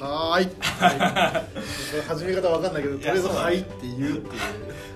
[0.00, 3.44] はーい始め方わかんないけどとりあえず「いやそうだね。
[3.44, 4.22] はい」って言うっていう。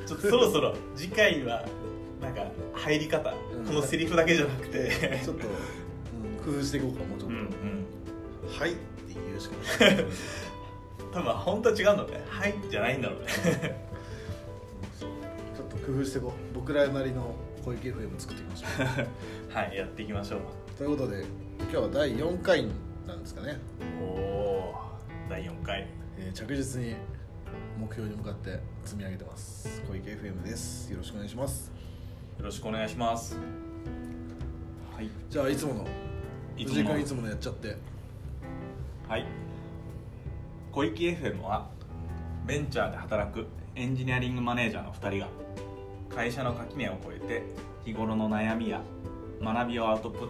[0.06, 1.64] ちょっとそろそろ次回は
[2.22, 3.64] なんか入り方、うん。
[3.66, 5.20] このセリフだけじゃなくて。
[5.22, 7.48] ちょっと、うん、工夫していこうかもうちょっと、うんうん。
[8.58, 10.06] はい」って言うしかない。
[11.12, 12.24] 多分本当は違うんだろうね。
[12.26, 13.26] はいじゃないんだろうね。
[14.98, 15.08] ちょ
[15.64, 16.54] っと工夫していこう。
[16.54, 18.66] 僕らなりの小池 FM 作っていきましょ
[19.52, 19.52] う。
[19.54, 20.40] はいやっていきましょう。
[20.78, 21.24] ということで
[21.60, 22.66] 今日は第4回
[23.06, 23.58] なんですかね、
[24.00, 24.33] おお
[25.34, 26.94] 第4回えー着実に
[27.76, 29.82] 目標に向かって積み上げてます。
[29.82, 30.92] 小池 FM です。
[30.92, 31.72] よろしくお願いします。
[32.38, 33.36] よろしくお願いします。
[34.94, 35.10] はい。
[35.28, 35.88] じゃあいつもの
[36.56, 37.76] い藤井君いつものやっちゃって。
[39.08, 39.26] はい。
[40.70, 41.68] 小池 FM は
[42.46, 45.26] ベンチャーで働くエンジニアリングマネージャーの2人が
[46.14, 47.42] 会社の垣根を越えて
[47.84, 48.80] 日頃の悩みや
[49.42, 50.28] 学びをアウトプット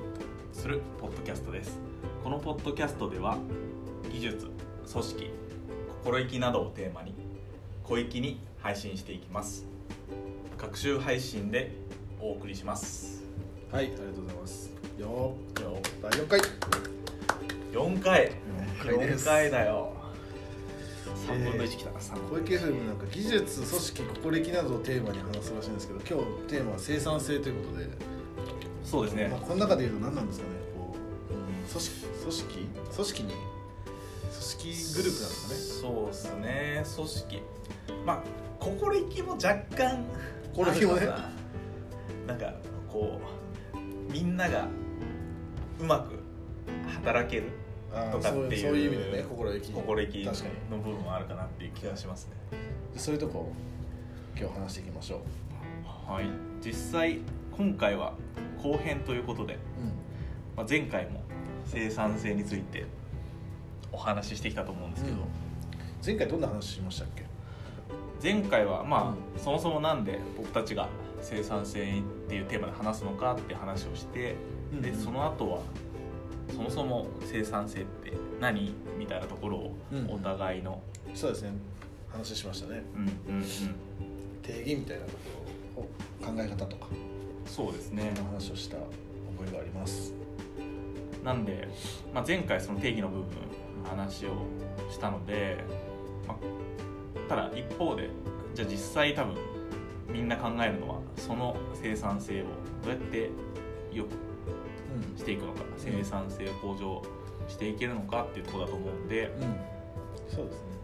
[0.54, 1.78] するポッドキャストです。
[2.22, 3.36] このポッドキャストでは
[4.10, 4.53] 技術
[4.90, 5.30] 組織
[6.04, 7.14] 心意気などをテーマに
[7.82, 9.64] 小粋に配信していきます。
[10.56, 11.72] 各週配信で
[12.20, 13.22] お送りします。
[13.70, 14.70] はいありがとうございます。
[14.98, 16.02] よーよー。
[16.02, 16.40] 第4回。
[17.72, 18.32] 4回。
[18.80, 19.28] 4回です。
[19.28, 19.92] 4回だよ。
[21.26, 27.88] 3分の1きたな3小池 FM なんか技術組織心意気などをテーマに話すらしいんですけど今日テーマは生産性ということで、
[28.84, 29.28] そうですね。
[29.28, 30.94] まあ、この中でいうと何なんですかねこ
[31.30, 33.34] う、うん、組織組織組織に
[34.34, 35.94] 組織グループなんですかね。
[35.94, 36.84] そうですね。
[36.96, 37.42] 組織。
[38.04, 38.22] まあ
[38.58, 40.04] 心意気も若干
[40.52, 41.06] 心意気もね。
[41.06, 41.30] な
[42.26, 42.54] なんか
[42.88, 43.20] こ
[43.74, 44.66] うみんなが
[45.80, 46.18] うまく
[46.94, 47.50] 働ける
[47.92, 49.72] あとかっていうーそういう意味でね心意気。
[49.72, 50.32] 心意気の
[50.78, 52.58] 部分はあるかなっていう気がしますね。
[52.92, 53.52] でそういうとこを
[54.36, 55.20] 今日話していきましょ
[56.08, 56.24] う、はい。
[56.60, 57.20] 実際
[57.56, 58.14] 今回は
[58.62, 59.58] 後編ということで、
[60.56, 61.22] まあ、前回も
[61.66, 62.86] 生産性について
[63.94, 65.24] お話ししてきたと思うんですけど、うん。
[66.04, 67.24] 前回どんな話しましたっけ？
[68.22, 69.42] 前回はまあ、うん。
[69.42, 70.88] そもそもなんで僕たちが
[71.22, 74.36] 生産性っていうテーマで話すのかって話をして、
[74.80, 75.60] でうんその後は
[76.54, 78.74] そもそも生産性って何？
[78.98, 80.10] みたいなところをうん。
[80.10, 80.82] お互いの、
[81.14, 81.52] そうですね。
[82.10, 82.84] 話しましたね。
[82.94, 83.00] うん
[83.34, 83.44] うんうん。
[84.42, 85.18] 定義みたいなとこ
[85.76, 86.88] ろを考え方とか。
[87.46, 88.12] そうですね。
[88.14, 88.90] そんな話をした覚
[89.48, 90.12] えがあります。
[91.24, 91.68] なんで、
[92.12, 93.26] まあ、前回その定義の部分
[93.84, 94.30] 話を
[94.90, 95.64] したので、
[96.26, 98.10] まあ、ただ一方で
[98.54, 99.36] じゃあ実際多分
[100.08, 102.44] みんな考えるのはその生産性を
[102.84, 103.30] どうやって
[103.92, 104.08] よく
[105.12, 105.18] うん。
[105.18, 107.02] していくのか生産性を向上
[107.48, 109.56] していけるのかっていうところだと思うんでうん。
[110.28, 110.74] そうですね。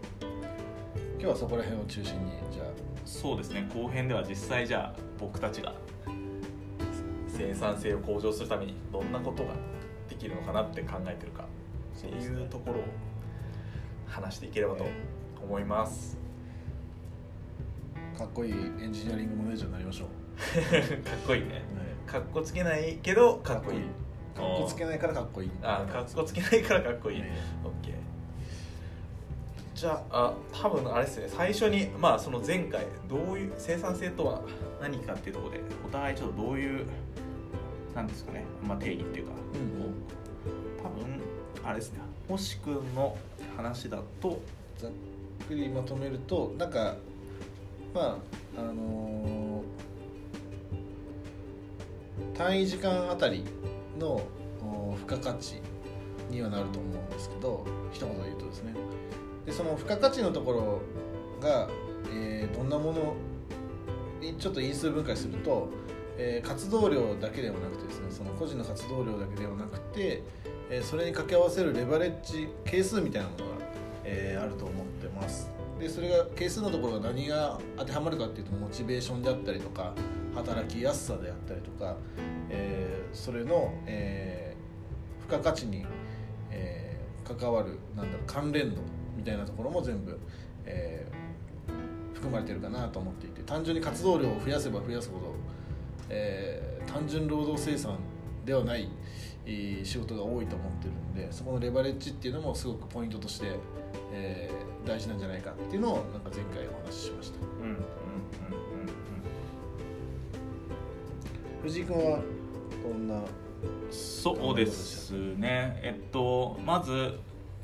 [1.18, 2.66] 今日はそこら辺を中心にじゃあ。
[3.04, 3.68] そうですね。
[3.74, 5.74] 後編では実際じゃあ僕たちが
[7.28, 9.54] 生産性を向上するためにどんなことが
[10.08, 11.46] できるのかなって考えてるか
[12.08, 12.84] っていうところを
[14.06, 14.86] 話していければと
[15.42, 16.18] 思います。
[18.16, 20.08] かっこいいエンジニアリングマネージャーになりましょう、
[21.04, 21.48] かっこいいね。
[21.48, 21.62] ね
[22.06, 23.80] かっこつけないけどかっこいい。
[24.34, 27.20] かっこつけないからかっこいいあかっこつけないからかっこいい。
[27.20, 27.30] ね
[27.64, 27.94] オッケー。
[29.74, 34.42] じゃああ多分あれですね最初にまあその前回どういう生産性とは
[34.80, 36.86] 何かっていうところでお互いちょっとどういう
[37.94, 40.19] なんですかね、まあ、定義っていうか、うん
[41.70, 42.00] あれですね。
[42.28, 43.16] 星君の
[43.56, 44.40] 話だと
[44.76, 44.90] ざっ
[45.46, 46.96] くりまとめるとなんか
[47.94, 48.18] ま
[48.56, 53.44] ああのー単位時間あたり
[54.00, 54.20] の
[54.96, 55.60] 付加価値
[56.28, 58.74] にはなると思うんですけど一言で言うとですね。
[59.46, 60.80] でその付加価値のところ
[61.40, 61.68] が、
[62.12, 63.14] えーどんなもの
[64.20, 65.68] にちょっと因数分解すると、
[66.18, 70.22] えー活動量だけではなくてですねその個人の活動量だけではなくて、
[70.70, 73.50] えそれに掛け合わせるレバレッジ係数みたいなものが、
[74.04, 75.50] えーあると思ってます。
[75.78, 79.94] でそれが係数のところが何が当てはまるかっていうとモチベーションであったりとか
[80.34, 81.96] 働きやすさであったりとか、
[82.50, 84.60] えーそれの、えー
[85.22, 85.84] 付加価値に、
[86.50, 88.82] えー関わるなんだろう関連度
[89.16, 90.18] みたいなところも全部、
[90.66, 91.06] え
[92.14, 95.34] 含まれてるかなと思っていて単純に活動量を増やせば増やすほど、
[96.08, 97.98] えー単純労働生産
[98.44, 98.88] ではない、
[99.46, 103.56] 仕事が多いと思ってるんでそこのレバレッジっていうのもすごくポイントとして、
[104.12, 107.38] えー大事なんじゃないかっていうのをなんか前回お話ししました。
[107.38, 107.80] うんうんうんうん
[111.62, 112.20] 藤井君は
[112.82, 113.20] どんな
[113.90, 115.78] そうですね。
[115.82, 117.18] えっとまず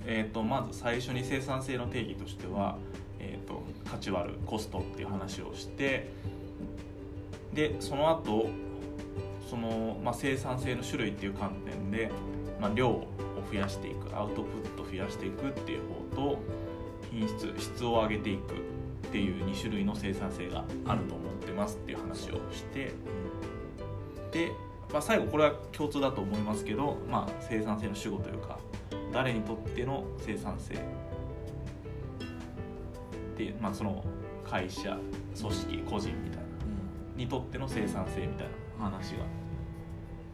[0.06, 2.76] えっとまず最初に生産性の定義としては
[3.18, 6.10] えっと価値割るコストっていう話をして
[7.54, 8.50] でその後
[9.48, 12.10] その、まあ、生産性の種類っていう観点で、
[12.60, 13.08] まあ、量を
[13.50, 15.80] 増やしていくアウトプット増やしていくっていう
[16.12, 16.38] 方と
[17.10, 22.92] 品質質を上げていくっていう2種類の生産性があると思ってますっていう話をして
[24.32, 24.52] で、
[24.92, 28.58] まあ、最後これは共通だと思いますけど、まあ、生産性の主語というか
[29.12, 30.74] 誰にとっての生産性
[33.38, 34.04] で、まあ、その
[34.44, 34.98] 会社
[35.38, 36.46] 組織個人みたいな
[37.16, 39.24] にとっての生産性みたいな話が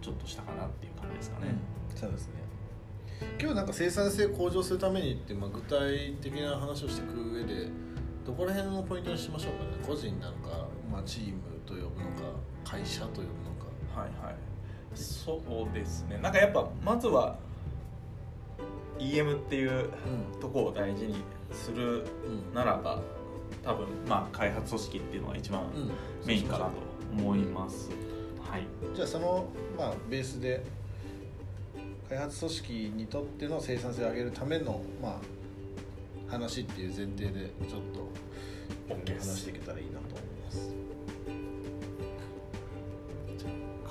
[0.00, 1.54] ちょっとしたかなっていう感じですかね。
[1.94, 2.42] そうですね。
[3.40, 7.68] 今日なんか生産性向上するためにって、まあ、具体的な話をしていく上で
[8.26, 9.70] どこら辺のポイントにしましょうかね。
[9.86, 12.34] 個人なのか、まあ、チームと呼ぶのか
[12.64, 13.28] 会社と呼ぶの
[13.94, 14.00] か。
[14.00, 14.36] はいはい。
[14.94, 15.40] そ
[15.70, 16.18] うですね。
[16.18, 17.36] なんかやっぱまずは
[18.98, 19.90] EM っていう
[20.40, 21.16] とこを大事に
[21.52, 22.54] するうん。
[22.54, 23.00] ならば
[23.62, 25.90] 多分まあ開発組織っていうのが一番うん。
[26.26, 26.72] メインかなと
[27.12, 27.90] 思います、
[28.52, 28.66] はい。
[28.94, 29.46] じゃあその、
[29.78, 30.62] まあ、ベースで
[32.10, 35.18] 開発組織にとっての生産性を上げるための、ま
[36.28, 40.74] あ、話っていう前提でちょっと OK 話していけたらいいなと思います。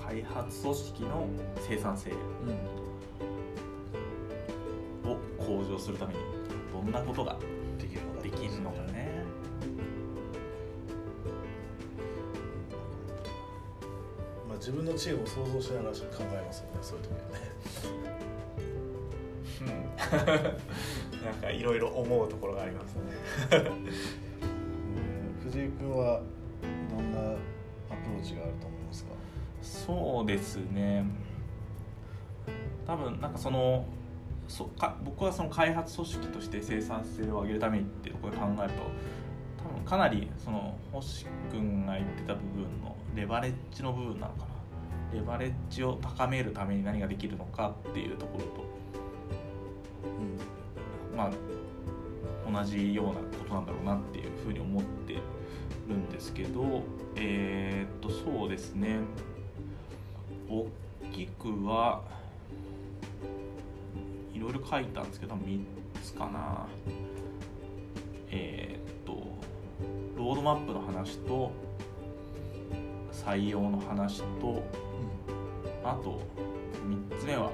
[0.05, 1.27] 開発組織の
[1.67, 2.13] 生産性を
[5.39, 6.19] 向上するために
[6.71, 7.35] どんなことが
[14.61, 17.49] 自分のチームを想像しながら考えますよねそういう時はね。
[19.61, 21.25] うん。
[21.25, 23.01] なんかいろいろ思うところがありますね。
[25.43, 26.21] 藤井君は
[26.95, 29.11] どんなアプローチがあると思いますか？
[29.63, 31.05] そうですね。
[32.85, 33.83] 多分なんかその
[34.47, 38.83] そか僕はその開発組織として生産性を上げるためにっていうところで考えると
[39.63, 44.50] 多分かなりその星君が言ってた部分のレバレッジの部分なのかな
[45.13, 48.71] レバレッジを高めるために何ができるのかっていうところと
[51.15, 51.31] まあ
[52.51, 55.17] 同じようなことなんだろうなっていうふうに思って
[55.87, 56.83] るんですけど
[57.15, 58.99] えーっとそうですね。
[60.49, 60.67] 大
[61.13, 62.01] きくは
[64.33, 65.63] いろいろ書いたんですけど3
[66.03, 66.67] つかな。
[68.31, 69.21] えーっと
[70.17, 71.51] ロードマップの話と
[73.11, 74.63] 採用の話と
[75.83, 76.21] あと
[77.11, 77.51] 3つ目は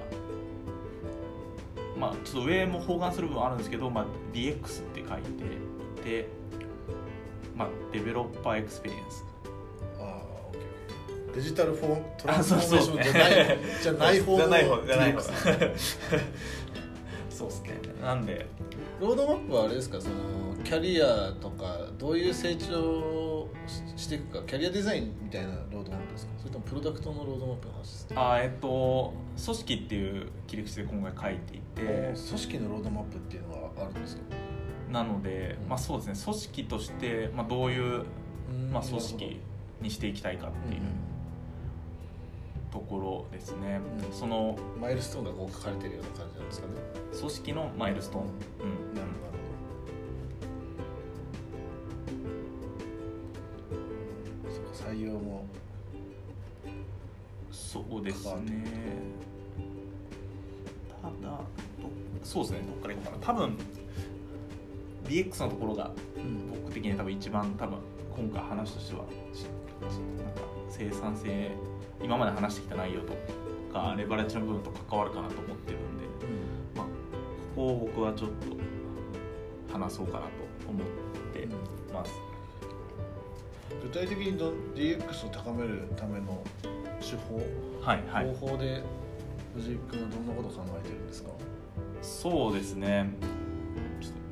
[1.97, 5.43] まあちょっと上も包含する部分はあるんですけど、まあ、DX って書いて
[6.01, 6.29] いて
[7.55, 9.25] まあ Developer Experience。
[9.99, 10.05] ああ
[10.49, 15.19] オッケーデジタルフォートランあスフォーメーションじゃないじゃない方のじゃない方じゃない方。
[15.21, 15.71] DX
[17.31, 17.79] そうですね。
[18.01, 18.47] なんで。
[18.99, 20.15] ロードマップはあれですかその
[20.67, 23.49] キャリアとかどういう成長を
[23.95, 26.33] ししていくかキャリアデザインみたいなロードマップですか？
[26.39, 28.33] それともプロダクトのロードマップの話ですか？
[28.33, 31.81] あえっと組織っていう切り口で今回書いていて。
[31.81, 34.23] 組織のロードマップっていうのはあるんですか？
[34.91, 36.25] なので、まあ、そうですね。
[36.25, 38.03] 組織として、まあ、どういう、
[38.69, 39.39] まあ、組織
[39.81, 40.81] にしていきたいかっていう
[42.73, 44.13] ところですね、うん。
[44.13, 46.73] そのマイルストーンがこう書かれてるような感じなんですかね。
[47.17, 48.29] 組織のマイルストーン、うん。
[48.93, 49.36] なるほど
[54.97, 55.45] そうか採用も。
[57.51, 58.65] そうですね。
[61.01, 61.41] ただど
[62.23, 62.61] そうですね。
[62.67, 63.17] どっからいこうかな。
[63.17, 63.57] 多分
[65.05, 65.91] DX のところが
[66.63, 67.79] 僕的には多分一番多分
[68.15, 69.45] 今回話としてはし
[70.17, 71.51] なんか生産性
[72.03, 73.13] 今まで話してきた内容と
[73.71, 76.05] かレバレッジの部分と関わるかなと思ってるんで、
[76.75, 76.91] まあ、こ
[77.55, 80.31] こを僕はちょっと話そうかなと
[80.67, 80.87] 思っ
[81.33, 81.47] て
[81.93, 82.11] ます、
[83.83, 86.41] 具体的にど DX を高めるための
[86.99, 87.37] 手法、
[87.81, 88.25] はいはい。
[88.35, 88.83] 方法で
[89.55, 91.29] 藤井君はどんなことを考えてるんですか？
[92.01, 93.09] そうですね。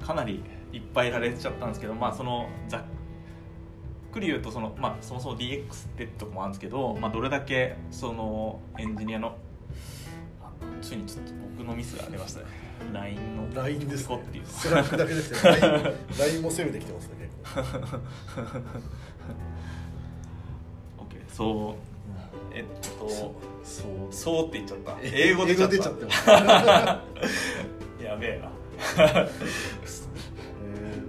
[0.06, 2.82] かなりいっぱいやられちゃったんですけどまあそのざっ
[4.12, 5.64] くり言うとその、まあ、そもそも DX っ
[5.98, 9.36] てとこもあるんですけど、まあ、どれだけそのエンジニアの
[10.44, 12.46] あついにちょっと僕のミスが出ましたね。
[12.94, 14.18] LINE の LINE ですね。
[14.18, 15.66] っていうスラックだけですけど
[16.20, 18.00] LINE, も攻めてきてますね結構
[21.36, 22.56] そう。
[22.56, 22.64] えっ
[23.00, 23.10] と
[23.64, 24.14] そう。
[24.14, 24.98] そうって言っちゃった。
[25.04, 25.76] 英語出ちゃった。
[28.04, 28.50] やべえな。
[28.98, 29.30] え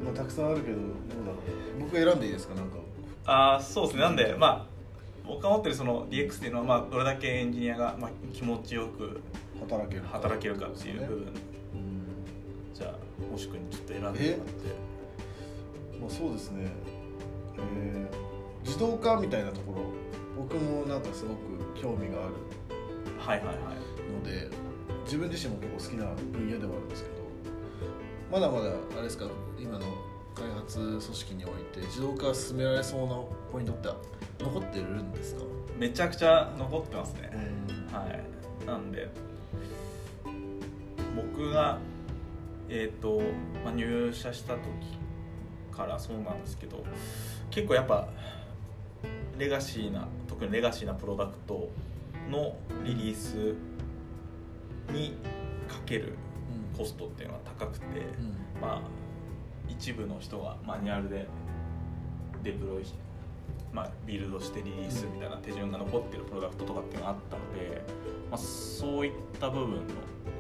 [0.00, 0.86] ーまあ、たくさんあるけどどう
[1.26, 1.38] だろ
[1.78, 1.80] う。
[1.80, 2.54] 僕選んでいいですか？
[2.54, 2.76] なんか。
[3.26, 4.02] あーそうですね。
[4.02, 4.66] なんでまあ
[5.26, 9.20] 僕が持ってるその DX っていうのは、まあ、どれだけエンジニアが、まあ、気持ちよく
[9.60, 11.26] 働ける働けるかっていう部分、うん。
[12.74, 12.94] じゃあ
[13.32, 14.32] 星君にちょっと選んでもらって。
[16.00, 16.66] まあ、そうですね、
[17.58, 18.25] えー
[18.66, 19.82] 自動化みたいなところ
[20.36, 22.34] 僕もなんかすごく興味がある
[23.18, 23.56] はいはいはい。
[24.12, 24.50] ので
[25.04, 27.16] 自分自身も結構好きな分野ではあるんですけど
[28.30, 29.26] まだまだあれですか
[29.58, 29.86] 今の
[30.34, 33.14] 開発組織において自動化進められそうな
[33.50, 33.88] ポイントって
[34.44, 35.42] 残ってるんですか、
[35.78, 37.30] めちゃくちゃ残ってますね、
[37.90, 38.66] はい。
[38.66, 39.08] なんで
[41.16, 41.78] 僕が
[42.68, 43.22] えっ、と、
[43.64, 44.60] まあ、入社した時
[45.74, 46.84] からそうなんですけど
[47.50, 48.08] 結構やっぱ
[49.38, 51.68] レガシーな特にレガシーなプロダクト
[52.30, 53.54] のリリース
[54.92, 55.16] に
[55.68, 56.14] かける
[56.76, 58.60] コストっていうのは高くて、うん。
[58.60, 58.80] まあ
[59.68, 61.26] 一部の人がマニュアルで
[62.42, 62.94] デプロイし
[63.72, 67.82] まあ、ビルドしてリリースみたいな手順が残ってるプロダクトとかっていうのがあったので、
[68.30, 69.80] まあ、そういった部分の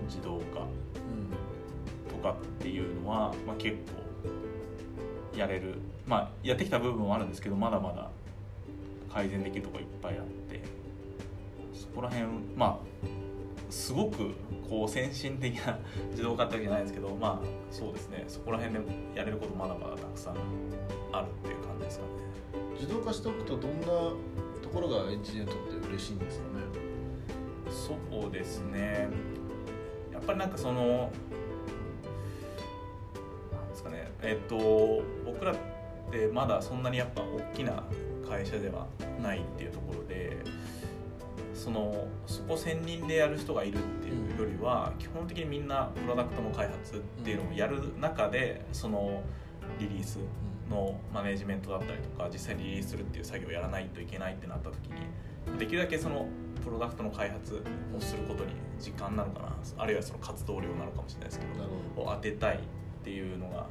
[0.06, 0.66] 自動化
[2.08, 5.74] とかっていうのは、まあ、結構やれる。
[6.06, 8.10] まあやってきた部分もあるんですけどまだまだ
[9.16, 10.60] 改善できるところいっぱいあって
[11.72, 13.06] そこら辺まあ
[13.70, 14.34] すごく
[14.68, 15.78] こう先進的な
[16.12, 18.24] 自動化ってわけじゃないですけどまあそうですね。
[18.28, 18.80] そこら辺で
[19.14, 20.36] やれることまだまだたくさん
[21.12, 22.10] あるっていう感じですかね。
[22.74, 26.60] 自動化しておくとどんなところがエンジニアにとって嬉しいんですかね？
[27.70, 29.08] そうですね。
[30.12, 31.10] やっぱりなんかその
[33.50, 34.10] なんですかね。
[34.22, 35.54] えっ、と僕ら
[36.08, 37.82] ってまだそんなにやっぱ大きな
[38.28, 38.86] 会社では
[39.22, 40.36] ないっていうところで
[41.54, 49.22] そのそこ専任でやる人がいるっていうよりは、基本的にみんなプロダクトの開発っていうのをやる中でその
[49.78, 50.18] リリース
[50.70, 56.26] のマネジメントだったりとか実際にリリースするっていう作業をやらないといけないってなった時にできるだけその
[56.62, 57.62] プロダクトの開発
[57.96, 61.46] をすることに時間なのかなあるいはその活動量なのかもしれないですけ
[61.96, 62.58] どを当てたいっ
[63.04, 63.66] ていうのが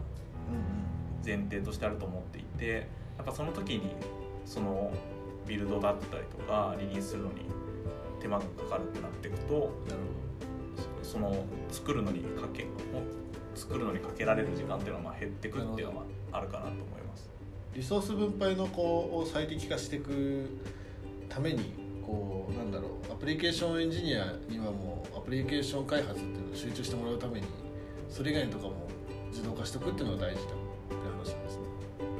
[0.50, 0.95] うん
[1.26, 3.96] 前提としてあると思っていてやっぱその時に
[4.46, 4.94] その
[5.48, 7.46] ビルドだったりとかリリースするのに
[8.20, 9.72] 手間がかかるってなっていくと
[11.04, 12.66] その作るのにかけ
[13.56, 17.30] 作るのにかけられる時間っていうのはまあ減ってくっていうのはあるかなと思います。
[17.74, 20.50] リソース分配のこうを最適化していく
[21.30, 21.74] ために
[22.06, 27.48] こうなんだろうアプリケーションエンジニアにはもうアプリケーション開発っていうのを集中してもらうために
[28.10, 28.88] それ以外のとかも
[29.30, 30.65] 自動化しておくっていうのが大事だ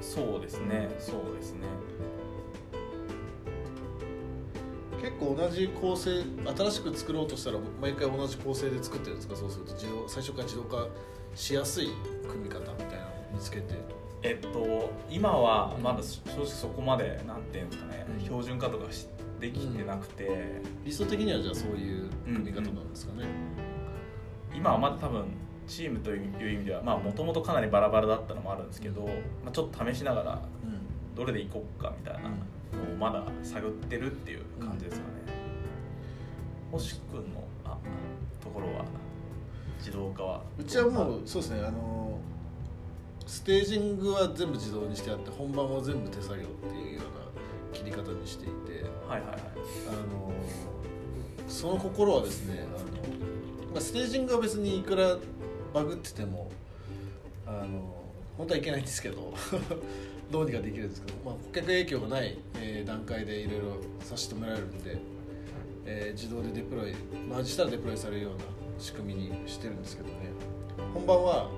[0.02, 1.68] そうですね、そうですね。
[5.02, 6.24] 結構同じ構成
[6.58, 9.36] 新しく作ろうとしたら毎回同じ構成で作ってるんですか？
[9.36, 10.88] そうすると自動最初から自動化
[11.36, 11.90] しやすい
[12.28, 13.76] 組み方みたいなのを見つけて。
[14.24, 18.24] えっと今はまだ正直そこまでなんていうんですかね、うん。
[18.24, 19.08] 標準化とかし
[19.40, 23.28] できてなくて、理想的にはじゃあそういう組み方なんですかね、
[24.56, 25.26] 今はまだ多分
[25.68, 32.32] チームという意味ではまあもともとかなりバラバラだったのもあるんですけど、まあ、ちょっと試しながらうんどれでいこうかみたいなのを
[33.00, 35.14] まだ探ってるっていう感じですかね。
[36.72, 37.78] 星くんのあ
[38.44, 38.86] ところは
[39.80, 40.42] 自動化は？
[40.58, 42.20] うちはもうそうですねあの
[43.26, 49.40] ステージングは全部自動にしてあって本番は全部手作業っていうような切り方にしていてはいはいはい。
[49.88, 50.34] あの
[51.48, 52.78] その心はですねあの、
[53.72, 55.16] まあ、ステージングは別にいくら
[55.76, 56.50] バグってても
[57.46, 57.94] あの
[58.38, 59.34] 本当はいけないんですけど
[60.32, 63.66] どうにかできるんですけど、まあ、顧客影響がない、えー段階でいろいろ
[64.00, 64.98] 差し止められるんで、
[65.86, 66.94] えー自動でデプロイ
[67.30, 68.46] マージしたらデプロイされるような
[68.80, 70.14] 仕組みにしてるんですけどね。
[70.94, 71.52] 本番は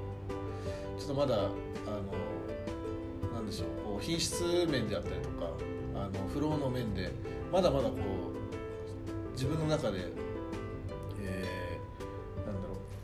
[0.98, 5.52] ちょっとまだあのなんでしょうこう品質面であったりとか
[5.96, 7.12] あのフローの面で
[7.52, 10.12] まだまだこう自分の中で、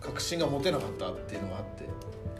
[0.03, 1.85] 確信が持てなかったっていうのがあって、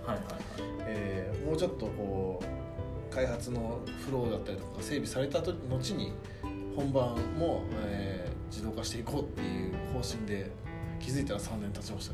[0.05, 0.41] はいはいはい
[0.82, 6.13] えーもうちょっとこう開発のフローだったりとか整備されたと後に
[6.75, 10.51] 本番も、えー自動化していこうっていう方針で
[11.00, 12.12] 気づいたら3年経ちまし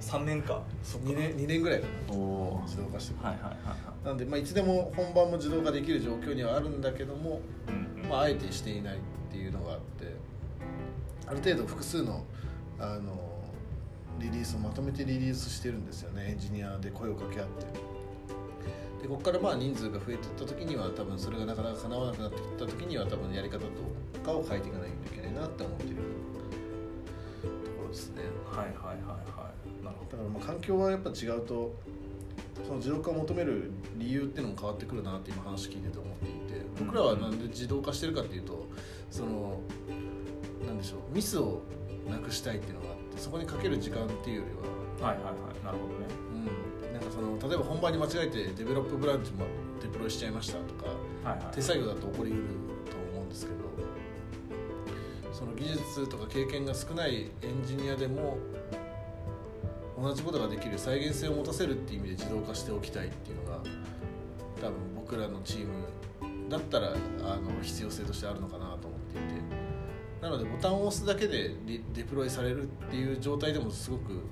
[0.00, 0.60] た3 年か。
[0.82, 1.08] そっか。
[1.08, 2.14] 2年 ,2 年ぐらいかな。
[2.62, 4.06] 自動化してはいはいはいはい。
[4.06, 8.08] なんで、まあ、いつでも本番も自動化できる状況にはあるんだけども、うんうん。
[8.08, 8.98] まあ、あえてしていないっ
[9.30, 10.12] ていうのがあって
[11.26, 12.24] ある程度複数の
[12.80, 13.33] あの
[14.18, 16.28] リリースをまとめてリリースしてるんですよね。
[16.30, 17.66] エンジニアで声を掛け合って。
[19.02, 23.66] でここからまあ人数が増えていった時には多分それがなかなか叶わなくなってきた時には多分やり方と
[24.24, 25.96] かを変えていかないといけないなって思っている。
[25.96, 26.00] と
[27.76, 28.22] ころですね。
[28.50, 29.50] はいはいはいは
[29.82, 29.84] い。
[29.84, 31.74] なるほだからまあ環境はやっぱ違うと
[32.64, 36.64] その自動化を求める理由っていうのも変わってくるなって今話聞いてて思っていて。
[36.78, 38.66] 僕らはなんで自動化してるかっていうと
[39.10, 39.60] その
[40.66, 41.62] なんでしょうミスを
[42.10, 44.62] なくしたいっていうのがあってそこにかける時間っていうよりは。
[44.98, 45.64] どはいはいはい。
[45.64, 46.06] なるほどね。
[46.34, 49.46] うん、なんかその例えば本番に間違えてデベロップブランチも
[49.80, 50.90] デプロイしちゃいましたとか
[51.24, 51.54] はいはい。
[51.54, 52.40] 手作業だと起こりうる
[52.90, 53.64] と思うんですけど
[55.32, 58.38] その技術とか経験が少ないエンジニアでも
[60.00, 63.58] 同じことができる再現性を持たせるっていう意味で自動化しておきたいっていうのが
[64.60, 65.74] 多分僕らのチーム
[66.48, 66.92] だったら
[67.22, 69.53] あの必要性としてあるのかなと思っていて
[70.24, 74.22] なのでボタンを押すだけでリデプロイされるっていう状態でもすごく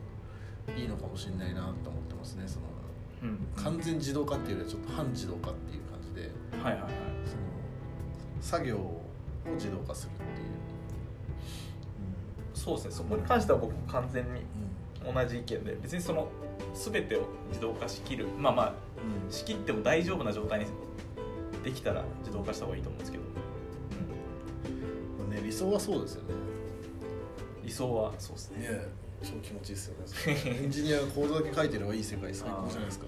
[0.75, 2.44] いいのかもしれないなと思ってますね。
[2.46, 2.66] その
[3.25, 3.62] うん。
[3.62, 6.30] 完全自動化っていうよりはちょっと半自動化っていう感じで
[6.64, 6.92] はいはいはい。
[7.26, 7.42] その
[8.40, 9.02] 作業を
[9.52, 10.49] 自動化するっていう、
[12.54, 12.90] そうですね。
[12.92, 14.40] そこに関しては僕も完全に
[15.04, 15.14] うん。
[15.14, 16.26] 同じ意見で別にその
[16.72, 18.28] 全てを自動化しきる。
[18.38, 19.30] まあまあうん。
[19.30, 20.66] 仕切っても大丈夫な状態に
[21.62, 23.31] できたら自動化した方がいいと思うんですけど、まあ
[25.32, 26.34] ね、理想はそうですよね。
[27.64, 28.12] 理想は。
[28.18, 28.68] そうですね。
[28.68, 29.94] ね超気持ちいいですよ
[30.26, 30.58] ね。
[30.62, 33.06] エンジニアがコードだけ書いてればいい世界最高じゃないですか。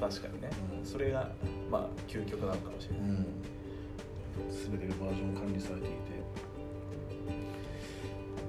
[0.00, 0.86] 確かにね、うん。
[0.86, 1.30] それが
[1.70, 3.26] まあ究極なのかもしれない、うん。
[4.70, 6.18] 全てがバージョン管理されていて。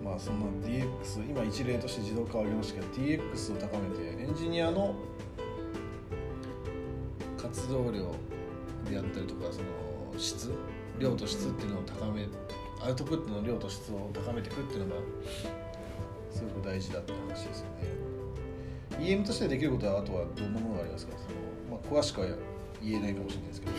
[0.03, 4.95] まあそんな DX 今一例として自動化を挙げましたけど DX を高めてエンジニアの
[7.37, 8.15] 活動量
[8.89, 9.65] であったりとかその
[10.17, 10.51] 質
[10.99, 12.27] 量と質っていうのを高め
[12.81, 15.01] アウトプットの量と質を高めていくっていうのが
[16.31, 17.65] すごく大事だって話ですよ
[18.99, 19.05] ね。
[19.05, 21.13] EM としてできることはあとはどんなものがありますか？
[21.17, 21.23] そ
[21.71, 22.27] の、まあ、詳しくは
[22.81, 23.73] 言えないかもしれないですけど。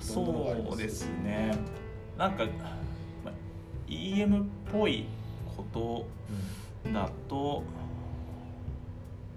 [0.00, 1.56] そうですね。
[2.18, 2.44] なんか、
[3.24, 3.32] まあ、
[3.88, 5.06] EM っぽい
[5.56, 7.62] ことだと、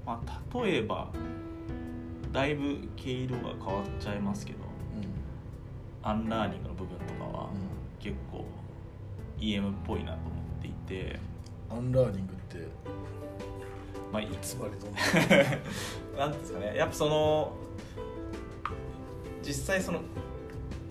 [0.05, 1.09] まあ、例えば
[2.31, 4.59] だいぶ毛色が変わっちゃいますけど
[6.03, 7.49] アンラーニングの部分とかは
[8.05, 8.45] 結構
[9.39, 11.19] EM っぽいなと思っていて、
[11.71, 12.67] アンラーニングって。
[14.13, 14.93] まあ、いつまりどん
[16.17, 16.75] ななんですかね。
[16.77, 17.53] やっぱその
[19.41, 20.01] 実際その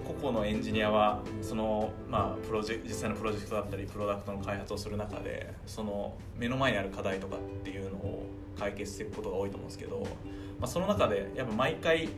[0.04, 8.27] 個々のエンジニアはその、まあ、プロジェ実際のプロジェクトだったりプロダクトの開発をする中でその目の前にある課題とかっていうのを
[8.59, 10.00] 解決していくことが多いと思うんですけど、
[10.61, 12.09] まあ、その中でやっぱ毎回例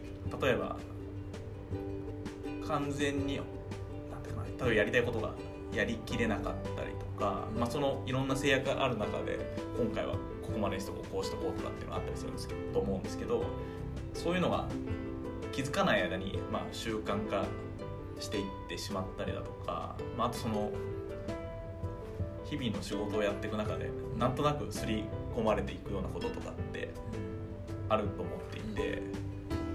[0.51, 0.77] えば
[2.67, 3.41] 完全に
[4.59, 5.35] 例えばやりたいことが
[5.75, 9.39] やりきれなかったりとか、まあ、そのいろんな制約がある中で
[9.79, 13.45] 今回はここまでにしとこうこうしとこうとかっていうのがあったりするんですけどと思うんですけど
[14.15, 14.69] そういうのが
[15.53, 17.45] 気づかない間に、まあ、習慣化
[18.19, 20.71] していってしまったりだとか、まあ、あとその
[22.45, 26.91] 日々の仕事をやっていく中でなんとなく刷り込まれていくようなこととかって
[27.89, 29.03] あると思っていて、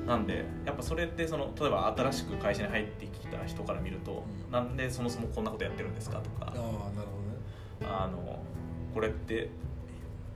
[0.06, 4.52] なんでやっぱそれってその例えば新しく会社に入ってきた人から見ると、うん。
[4.52, 7.02] なんでそもそもこんなことやってるんですかとかああなるほどね。
[7.84, 8.40] あの
[8.94, 9.50] これって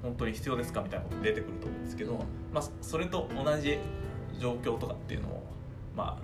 [0.01, 2.19] 本当に必要ですかみたいなこと出てくると思うんですけど、うん。
[2.53, 3.79] まあ、それと同じ
[4.39, 5.43] 状況とかっていうのを、
[5.95, 6.19] ま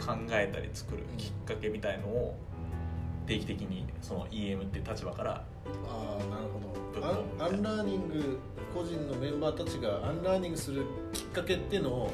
[0.00, 2.34] あ、考えたり作るきっかけみたいのを
[3.26, 5.44] 定期的にその EM っていう立場から
[5.86, 6.78] ああなるほど。
[7.44, 8.38] アンラーニング
[8.74, 12.10] 個人のメンバーたちがアンラーニングするきっかけっていうのを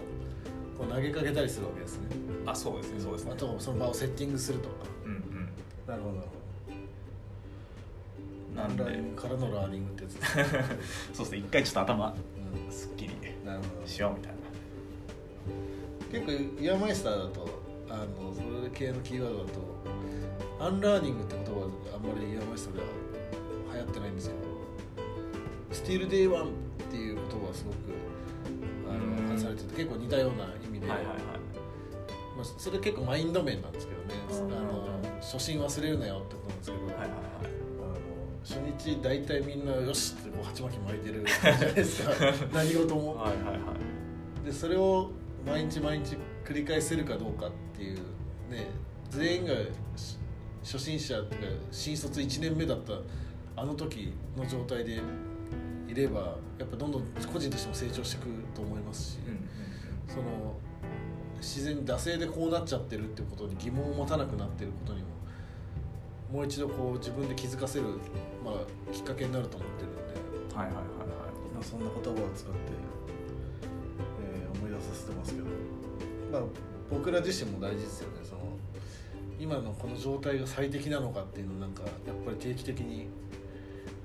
[0.76, 2.08] こう投げかけたりするわけですね。
[2.46, 3.32] あそうですねそうですね。
[3.32, 4.74] あとその場をセッティングするとか。
[5.04, 5.48] うんうん。
[5.86, 6.34] なるほどなるほど。
[8.54, 10.14] なんかアンラーニングってやつ
[11.12, 13.10] そうですね一回ちょっと頭うすっきり
[13.84, 14.38] しようみたいな。
[16.12, 17.48] 結構イヤーマイスターだと
[17.90, 19.60] あのそれ系のキーワードだと
[20.60, 22.86] アンラーニングって言葉はあんまりイヤーマイスターでは
[23.74, 24.40] 流行ってないんですけど
[25.72, 26.48] Still Day One っ
[26.90, 27.76] ていう言葉はすごく
[28.88, 31.16] あうんの話されてて結構似たような意味で、はいはいはい。
[32.36, 34.14] まあ、それ結構マインド面なんですけどね。
[34.30, 34.84] うんあの
[35.20, 37.10] 初心忘れるなよってことなんですけど、はいはいはい。
[37.80, 37.96] あの
[38.44, 42.12] 初日大体みんなよしってこう鉢巻き巻いてるじゃないですか。
[42.52, 43.16] 何事も。
[43.16, 43.74] はいはいは
[44.42, 44.44] い。
[44.44, 45.10] でそれを
[45.46, 47.96] 毎日毎日繰り返せるかどうかっていう
[48.50, 48.66] ね
[49.10, 49.54] 全員が
[49.96, 50.18] し
[50.62, 52.94] 初心者っていうか新卒1年目だった
[53.56, 55.00] あの時の状態で
[56.00, 57.02] いればやっぱどんどん
[57.32, 59.40] 個人としても成長していくと思いますし、うんうん
[60.06, 60.54] その
[61.40, 65.08] 自然に惰性でこうなっちゃってるってことに疑問を持たなくなってることにも
[66.32, 67.84] もう一度こう自分で気づかせる、
[68.42, 70.02] まあ、きっかけになると思ってるんで。
[70.54, 70.88] うんはいはいはいはい。
[71.52, 72.58] まあ、そんな言葉を使って、
[74.22, 75.46] えー思い出させてますけど、
[76.32, 76.42] まあ、
[76.90, 78.20] 僕ら自身も大事ですよね。
[78.22, 78.40] その
[79.38, 83.08] 今のこの状態が最適なのかっていうのをなんかやっぱり定期的に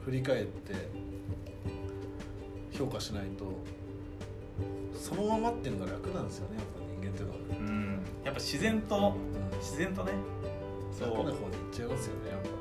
[0.03, 0.73] 振り返って
[2.79, 3.51] 評価しないと
[4.97, 8.01] そのままっていうのが楽なんですよねやっぱ人間っていうのは、うん。
[8.23, 9.15] やっぱ自然と
[9.51, 9.57] うん。
[9.59, 10.13] 自然とね。
[10.97, 11.09] そう。
[11.09, 12.53] 楽な方に行っちゃいますよねやっぱね。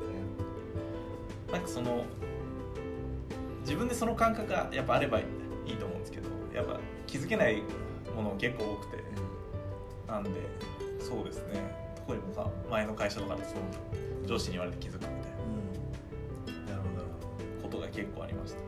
[1.53, 2.05] なんかその
[3.61, 5.25] 自分でその感覚がやっぱあればい
[5.67, 7.63] いと思うんですけどやっぱ気づけない
[8.15, 9.05] もの結構多くて。
[10.09, 10.31] なんで
[11.01, 11.61] そうですね。
[11.97, 13.61] 特に僕は前の会社とかでその
[14.27, 15.39] 上司に言われて気づくみたいな。
[17.89, 18.59] が結構ありました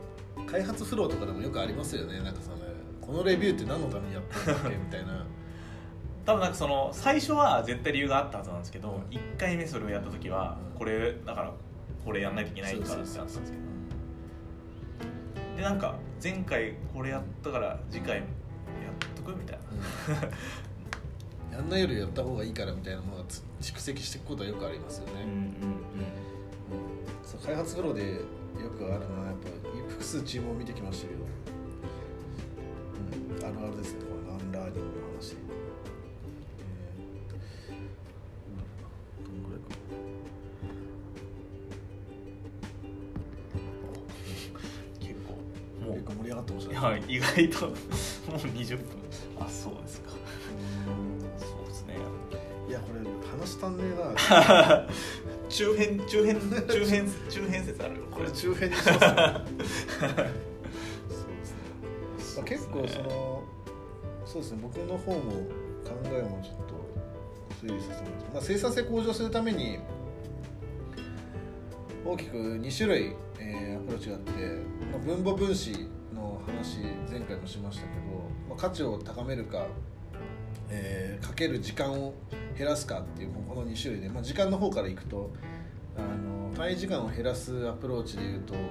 [0.51, 2.19] 開発フローとかでもよくありますよね。
[2.19, 2.57] なんかその
[2.99, 5.25] このレビューって何のためにやったんだっけみたいな。
[6.25, 9.17] 多分なんかその最初は絶対理由があったはずなんですけど、うん。
[9.17, 10.77] 1回目それをやった時はうん。
[10.77, 11.53] これだから
[12.05, 13.53] これやんないといけないからってなってたんですけど。
[15.57, 18.25] でなんか前回これやったから次回やっ
[19.15, 19.63] とくみたいな。
[21.51, 21.55] うん。
[21.57, 25.31] やんないよりやった方がいいからみたいなものがつ蓄積していくことはよくありますよね、うんうん。
[25.31, 25.51] うん。
[27.23, 28.13] そう開発フローで
[28.61, 29.49] よくあるのはやっぱ
[30.01, 31.21] 複数チームを見てきましたけど、
[33.37, 35.61] うん、あるあるですねこのアンラーニングの話、えー
[39.21, 39.69] うんどんぐらいか
[44.99, 45.33] 結構
[45.85, 47.75] もう結構盛り上がってましたいや意外ともう
[48.37, 48.85] 20分。
[49.39, 50.11] あそうですか。
[50.13, 51.95] うんそうですね。
[52.67, 54.87] いやこれ話足んねえな。
[55.51, 58.31] 中編中編中編中編説あるこれ。
[58.31, 58.99] 中編にします
[60.01, 60.07] ま
[62.41, 63.43] あ、結構その
[64.25, 64.59] そうですね。
[64.61, 65.19] 僕の方も
[65.83, 66.73] 考えもちょっと
[67.61, 69.79] 整理させてもらって、まあ、生産性向上するために
[72.05, 74.31] 大きく2種類、えーアプローチがあって、
[74.91, 75.71] まあ、分母分子
[76.13, 78.01] の話前回もしましたけど、
[78.49, 79.67] まあ、価値を高めるか、
[80.69, 82.13] えーかける時間を
[82.57, 85.31] 減らすかっていうこの2種類で、まあ、時間の方からいくと
[85.97, 88.63] あの単位時間を減らすアプローチでいうともう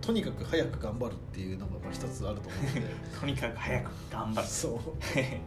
[0.00, 2.82] とにかく早く頑張るっていうのがまあ一つあると思うので。
[3.18, 4.46] とにかく早く頑張る。
[4.46, 4.72] そう。
[5.18, 5.40] いいね。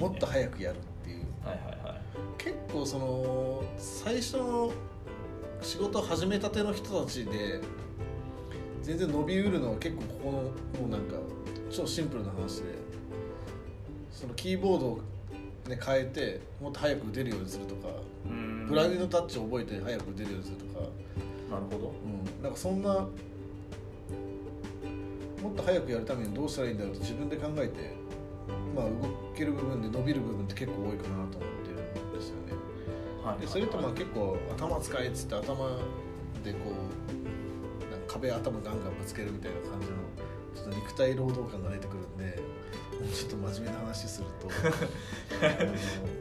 [0.00, 1.26] もっと早くやるっていう。
[1.44, 2.02] はいはいはい。
[2.38, 4.72] 結構その最初の
[5.62, 7.60] 仕事を始めたての人たちで
[8.82, 10.38] 全然伸びうるのは結構ここの
[10.80, 11.18] もうなんか
[11.70, 12.74] 超シンプルな話で
[14.10, 15.00] そのキーボードを、
[15.68, 17.90] ね、変えてもっと早く打てるようにするとか。
[18.24, 20.80] うんブランディのタッチを覚えて早く打てるようにするとか、
[21.50, 21.94] なるほど。
[22.04, 23.06] うん、なんかそんな
[25.42, 27.94] もっと早くやるためにどうしたらいいんだろうと自分で考えて、
[28.74, 28.92] まあ、動
[29.36, 32.52] ける部分で伸びる部分って結構多いかなと思ってるんですよね。
[33.24, 33.40] はい。
[33.40, 35.68] でそれとまあ結構頭使えっつって頭
[36.42, 39.94] でこうなんか壁頭ガンガンぶつけるみたいな感じの
[40.54, 42.42] ちょっと肉体労働感が出てくるんで
[43.12, 44.48] ちょっと真面目な話すると。
[45.42, 45.72] あ の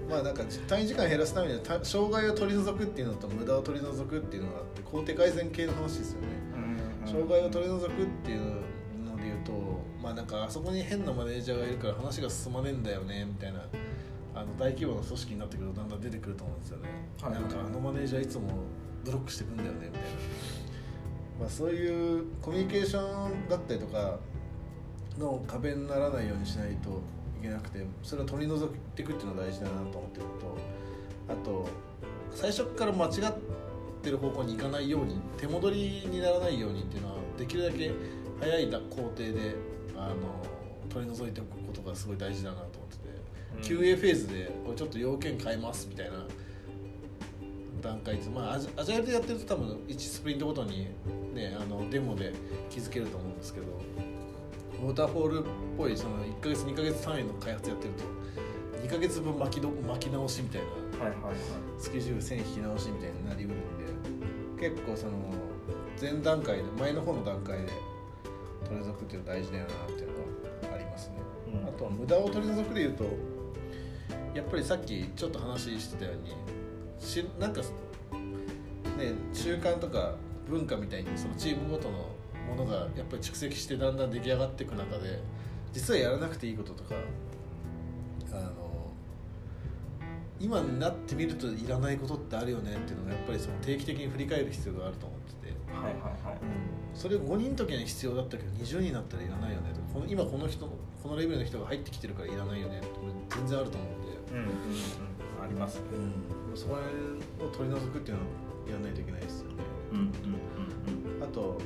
[0.09, 6.27] まあなんか単位時間減らすためにはた障害を取り除くっていうのと無駄を取り除くっていうのがあって工程改善系の話ですよね。
[7.05, 8.39] 障害を取り除くっていう
[9.05, 9.51] ので言うと
[10.01, 13.61] まあなんかあそこに変なマネージャーがいるから話が進まねえんだよねみたいな
[14.33, 16.89] あの大規模な組織になってくるとだんだん出てくると思うんですよね、
[17.21, 17.33] はい。
[17.33, 18.49] なんかあのマネージャーいつも
[19.05, 20.07] ブロックしてくんだよねみたいな、
[21.39, 24.19] まあ、そういうコミュニケーションだったりとか
[25.17, 27.01] の壁にならないようにしないと
[27.39, 30.57] いけなくてそれを取り除いていくっていうのが大事だなと思ってるのと
[31.29, 31.67] あと
[32.31, 33.11] 最初から間違っ
[34.01, 37.91] てる方向に行かないように手戻りにならないようにっていうのはできるだけ
[38.39, 39.55] 早い工程で
[39.97, 40.15] あの
[40.89, 46.25] 取り除いておくことがすごい大事だなと思ってて、QA フェーズでこれちょっと要件変えますみたいな
[47.81, 50.87] 段階で、まあ、アジャイルでやってると多分1スプリントごとに、
[51.33, 52.33] ね、あのデモで
[52.69, 53.67] 気づけると思うんですけど
[54.83, 58.03] ウォーターフォールっぽいその1ヶ月2ヶ月単位の開発やってると
[58.85, 60.67] 2ヶ月分巻きど巻き直しみたいな
[61.05, 61.35] はいはいはい。
[61.77, 63.57] スケジュール線引き直しみたいになりうるん
[64.59, 65.13] で結構その
[65.99, 67.69] 前段階で前の方の段階で
[68.65, 71.15] 取り除くっていうの大事だよなっていうのがありますね、
[71.53, 71.67] うん。
[71.67, 73.05] あとは無駄を取り除くでいうと
[74.33, 76.35] やっぱりさっきちょっと話してたように
[76.99, 77.67] しなんかね
[79.33, 80.15] 習慣とか
[80.49, 82.09] 文化みたいにそのチームごとの
[82.47, 85.19] ものがやっぱり蓄積してだんだん出来上がっていく中で
[85.73, 86.95] 実はやらなくていいこととか
[88.31, 88.91] あの
[90.39, 95.93] 今になってみるといらないことってあるよねっていうのがやっぱりその定期的に振り返る必要があると思ってて、はいはい
[96.27, 96.39] はい。
[96.93, 102.87] それ5人の時に必要だったけど20人になったらいらないよねとかこの今この人このレベルの人が入ってきてるからいらないよねって
[103.37, 105.43] 全然あると思うんで、うんうんうん。
[105.43, 105.81] ありますね。
[106.55, 108.29] そこを取り除くっていうのは
[108.67, 109.55] やらないといけないですよね。
[109.91, 110.05] うんうん
[111.17, 111.23] うん。
[111.23, 111.59] あと、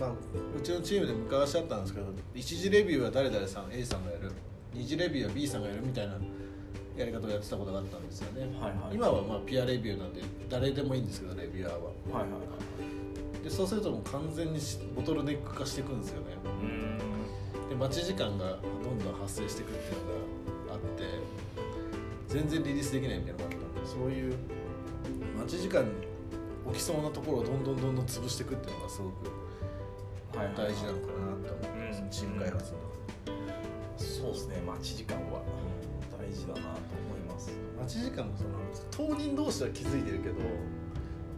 [0.00, 0.10] まあ、
[0.56, 4.32] うちのチームで昔あったんですけど一次レビューは誰々さん A さんがやる。
[4.72, 6.14] 二次レビューは B さんがやるみたいな
[6.96, 8.94] やり方をやってたことがあったんですよね、はいはい。
[8.94, 11.90] 今はまあピアレビューなんで誰でもいいんですけどレビュアーは。
[12.06, 12.38] うんはいはいは
[13.40, 13.44] い。
[13.44, 16.36] でそうするともう完全にしボトルネック化していくんですよね。
[16.44, 17.68] うん。
[17.68, 21.04] で待ち時間がどんどん発生していくっていうのがあって
[22.28, 24.34] 全然リリースできないみたいなのがあったんでそういう。
[25.38, 25.84] 待ち時間
[26.72, 29.30] 起きそうなところをどんどんどんどん潰していくっていうのがすごく
[30.38, 30.72] はいはいはい。
[30.72, 32.78] 大事なのかなと思いチーム開発の。
[33.96, 35.42] そうですね待ち時間は。
[36.18, 37.50] 大事だなと思います。
[37.80, 38.50] 待ち時間のその
[38.90, 40.34] 当人同士は気づいてるけど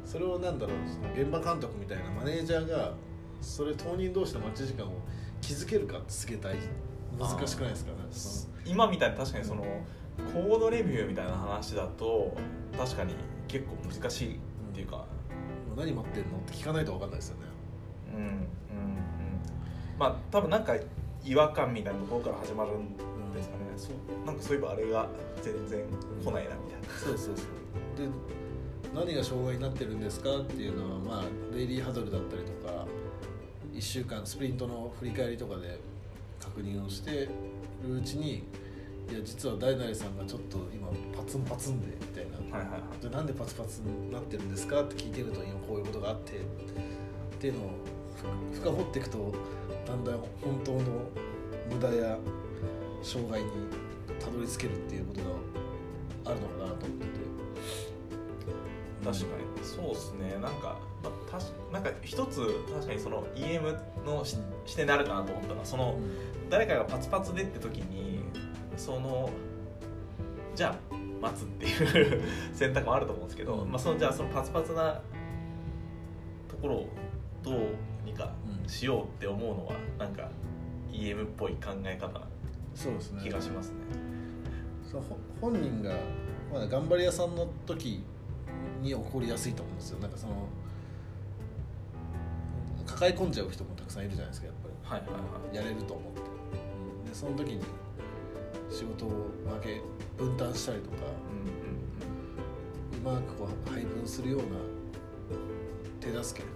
[0.04, 2.92] それをなんだろうその現場監督みたいなマネージャーが
[3.40, 4.92] それ当人同士の待ち時間を
[5.40, 6.68] 気づけるかってすげえ大事。
[7.18, 7.98] 難しくないですかね？
[8.10, 9.62] そ今みたいに確かにその
[10.32, 12.36] コードレビューみたいな話だと
[12.76, 13.14] 確かに
[13.48, 14.38] 結構難しいっ
[14.74, 15.06] ていうか、
[15.68, 17.42] の何待ってんのって聞かないと分かんないですよね。
[18.14, 18.38] うんうんうん
[20.00, 20.74] まあ多分なんか
[21.22, 22.96] 違和感みたいなところから始まるん
[23.34, 25.08] ですかね、そうなんかそういえばあれが
[25.42, 25.84] 全然
[26.24, 27.46] 来ないなみたいな、そうそうそう。
[27.96, 28.08] で
[28.94, 32.86] 何が障害になってるんですかっていうのはまあデイリーハドルだったりとか
[33.74, 35.78] 1週間スプリントの振り返りとかで
[36.40, 37.28] 確認をして
[37.82, 38.36] るうちに
[39.10, 42.56] いや実は大成さんがちょっと今パツンパツンでみたいな。
[42.56, 43.02] はいはいはい。
[43.02, 46.42] でなんでパツパツになってるんですかって聞いてると今こういうことがあってっ
[47.38, 47.99] ていうのをふ
[48.52, 49.32] 深掘っていくと
[49.86, 50.80] だんだん本当の
[51.70, 52.18] 無駄や
[53.02, 53.50] 障害に
[54.18, 57.30] たどり着けるっていうことがあるのかなと思ってて。
[59.04, 59.24] 確か
[59.58, 59.64] に。
[59.64, 60.38] そうですね。
[60.40, 62.40] なんか、まあ、たしなんか一つ
[62.72, 65.98] 確かにその EM のし視点であるかなと思ったのはその
[66.50, 68.22] 誰かがパツパツでって時に
[68.76, 69.30] その
[70.54, 73.70] じゃあ待つっていう 選択もあると思うんですけど、うん。
[73.70, 75.00] まあ、そのじゃあそのパツパツな
[76.48, 76.88] ところを
[77.42, 77.68] どう
[78.04, 78.32] にか
[78.62, 78.68] うん。
[78.68, 80.28] しようって思うのはなんか
[80.92, 82.26] EM っぽい考え方な
[82.74, 83.22] そうですね。
[83.22, 83.74] 気がしますね。
[84.90, 85.94] そうほ本人が
[86.52, 88.02] まだ頑張り屋さんの時
[88.82, 90.00] に起こりやすいと思うんですよ。
[90.00, 90.34] なんかその
[92.86, 94.74] 抱え込んじゃう人もたくさんいるじゃないですかやっぱり。
[94.82, 95.10] はいはい
[95.48, 95.56] はい。
[95.56, 97.60] やれると思って、うんでその時に
[98.70, 99.08] 仕事を
[99.48, 99.80] 分け
[100.16, 100.96] 分担したりとか
[103.02, 103.16] うんうんうん。
[103.16, 104.44] うまくこう配分するような
[106.00, 106.46] 手助け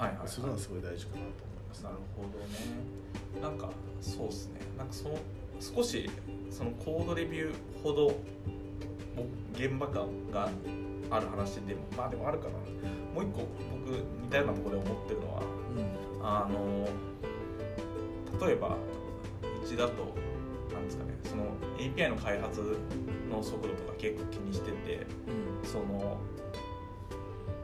[0.00, 0.28] はいはいはい。
[0.28, 3.42] するのはすごい大事かなと思います、なるほどね。
[3.42, 4.60] なんかそうですね。
[4.78, 5.18] なんかその
[5.60, 6.08] 少し
[6.50, 8.14] そのコードレビューほども
[9.52, 10.48] 現場感が
[11.10, 12.52] ある話でもまあでもあるかな。
[13.14, 13.46] もう一個
[13.84, 15.42] 僕似たようなところで思ってるのは
[16.22, 16.88] あの
[18.46, 18.76] 例えば
[19.62, 20.14] うちだと
[20.72, 21.44] なんですかねその
[21.76, 22.78] API の開発
[23.28, 25.68] の速度とか結構気にしててうん。
[25.68, 26.18] その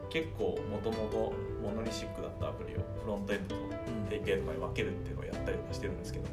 [0.09, 1.33] 結構もともと
[1.67, 3.61] モノリシックだったアプリをフロントエンドと
[4.09, 6.25] API とかに分けるっていうのをやったりとかしてるんですけど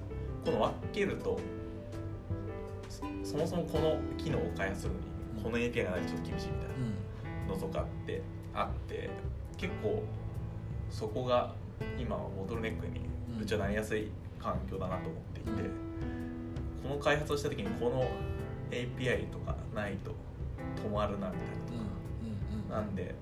[0.45, 1.41] この分けると
[2.89, 6.69] そそもそもこの機能を開発するのにこの API がないとちょっと厳しいみたい
[7.49, 8.23] なのとかって
[8.55, 9.11] あって
[9.57, 10.05] 結構
[10.91, 11.53] そこが
[11.99, 13.01] 今はボトルネックに
[13.41, 15.51] うちはなりやすい環境だなと思っていて、
[16.83, 18.07] この開発をした時にこの
[18.71, 20.15] API とかないと
[20.77, 23.15] 止まるなみたいなとかなんで、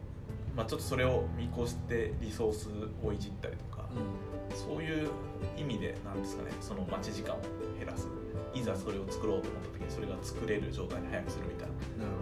[0.57, 2.69] まあ、ちょっとそれを見越してリソース
[3.03, 3.89] をいじったりとか、
[4.55, 5.09] そういう
[5.57, 7.39] 意味でなんですかねその待ち時間を
[7.79, 8.07] 減らす。
[8.55, 12.05] いざそれを作ろうと思った時にそれが作れる状態に早くするみたいな。
[12.05, 12.17] なる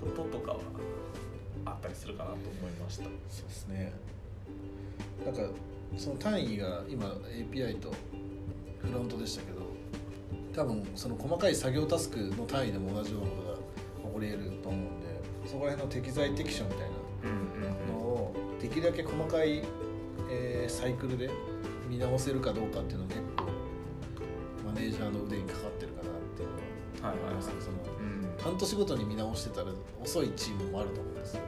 [0.00, 0.58] ほどこととかは
[1.66, 3.04] あったりするかなと思いました。
[3.04, 3.12] そう
[3.48, 3.92] ですね。
[5.24, 5.42] なんか
[5.96, 7.92] その単位が今 API と
[8.78, 9.58] フロントでしたけど
[10.54, 13.56] 多分その細かい作業タスクの単位でも同じようなことが
[14.08, 14.97] 起こり得ると思うんで
[15.48, 16.80] そこら辺の適材適所みたい
[17.24, 19.62] うんなのをできるだけ細かい、
[20.30, 21.30] えーサイクルで
[21.88, 23.44] 見直せるかどうかっていうのは結構
[24.66, 26.48] マネージャーの腕にかかってるかなっていう
[27.00, 28.18] のは思いますねそのうん。
[28.38, 31.42] 半年ごとに見直してたら遅いチームもあると思うんですよ。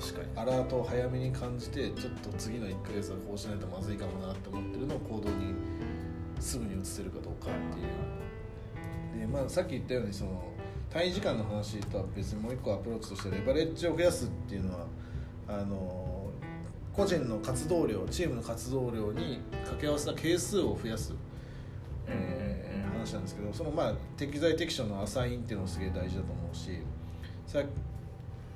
[0.00, 0.28] 確かに。
[0.36, 5.54] アラートを早めに感じてちょっと次の1ヶ月はこうしないとまずいかもなって思ってるのを行動に
[6.38, 9.26] すぐに移せるかどうかっていう。
[9.26, 10.52] で、まあ、さっき言ったようにその
[10.90, 14.86] 単位時間の話とは別にもう一個アプローチとしてレバレッジを増やすっていうのは
[15.48, 16.30] あの
[16.92, 21.14] 個人の活動量チームの活動量に掛け合わせた係数を増やす、
[22.06, 22.58] えー
[23.08, 26.70] 話なんですけどそのまあ適材適所のアサインっていうのもすげえ大事だと思うし
[27.46, 27.62] さっ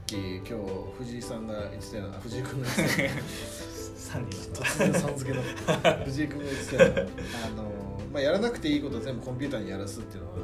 [0.07, 0.55] き今日
[0.99, 3.23] 藤井さんが言ってたような藤井君が言ってたような
[4.03, 7.05] 3人突然さん付けの藤井君が言ってたようなあ
[7.57, 7.73] の、
[8.13, 10.37] まあ、やらなくていいことを全部コンピューターにやらすっていうのは、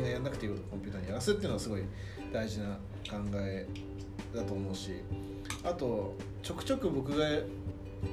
[0.00, 1.82] 間がやらなくていいことをコンピューターにやらすっていうのはすごい
[2.32, 2.66] 大事な
[3.08, 3.66] 考え
[4.34, 4.92] だと思うし
[5.64, 7.26] あとちょくちょく僕が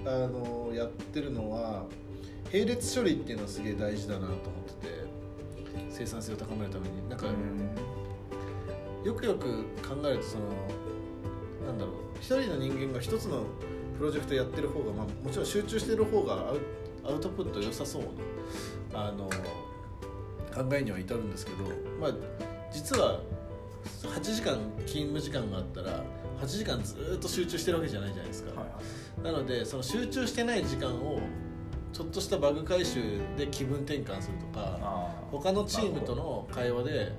[0.06, 1.86] あのやってるのは
[2.52, 4.40] 並列処理っていうのはすげえ大事だなと思っ
[4.82, 4.88] てて
[5.90, 7.10] 生産性を高めるために。
[7.10, 7.26] なんか、
[9.04, 10.46] よくよく考えるとその
[11.66, 13.44] なんだろう一人の人間が一つの
[13.98, 16.62] プロジェクトやってる方が、まあ、もちろん集中してる方がアウ
[17.06, 18.02] アウトプット良さそう
[18.94, 19.30] なあの
[20.64, 21.64] 考えには至るんですけど、
[22.00, 22.12] まあ、
[22.72, 23.20] 実は
[24.04, 26.04] 8時間勤務時間があったら
[26.42, 29.34] 8時間ずっと集中してるわけじゃないじゃないですか、はいはい。
[29.34, 31.20] なのでその集中してない時間を
[31.94, 37.12] ちょっとしたバグ回収で気分転換するとか他のチームとの会話で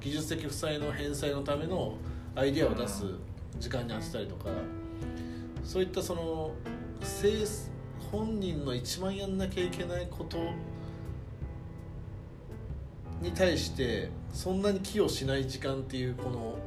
[0.00, 1.96] 技術的負債の返済のための
[2.34, 3.04] アイデアを出す
[3.58, 4.50] 時間に当てたりとか
[5.62, 6.54] そういったその
[8.10, 10.38] 本人の一番やんなきゃいけないこと
[13.20, 16.58] に対してそんなに寄与しない時間っていうこの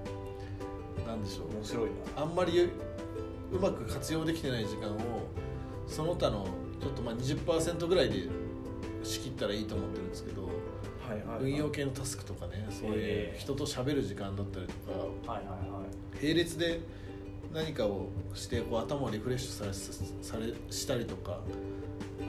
[1.07, 1.85] なんでしょう面白い
[2.15, 2.21] な。
[2.21, 2.69] あんまり
[3.51, 4.97] うまく活用できてない時間を
[5.87, 6.47] その他の
[6.81, 8.27] ちょっとまあ20%ぐらいで
[9.03, 15.83] 仕切ったらいいと思ってるんですけど、はいはいはい、運用系のタスクとかねそういう人と喋る時間だったりとか、はいはいは
[16.15, 16.79] い、並列で
[17.53, 19.73] 何かをしてこう頭をリフレッシュされ
[20.23, 21.39] されしたりとか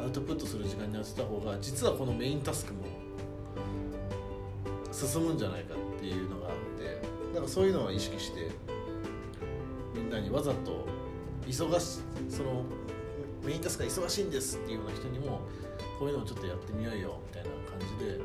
[0.03, 2.81] アウトプットする時間に当てた方が実はこのメインタスクも
[4.95, 7.01] 進むんじゃないかっていうのがあって
[7.35, 8.51] だからそういうのは意識して
[9.95, 10.87] みんなにわざと
[11.47, 12.65] 忙しその
[13.45, 15.41] メインタスクが忙しいんですっていうような人にも
[15.99, 18.21] こういうのをちょっとやってみようよみたいな感じで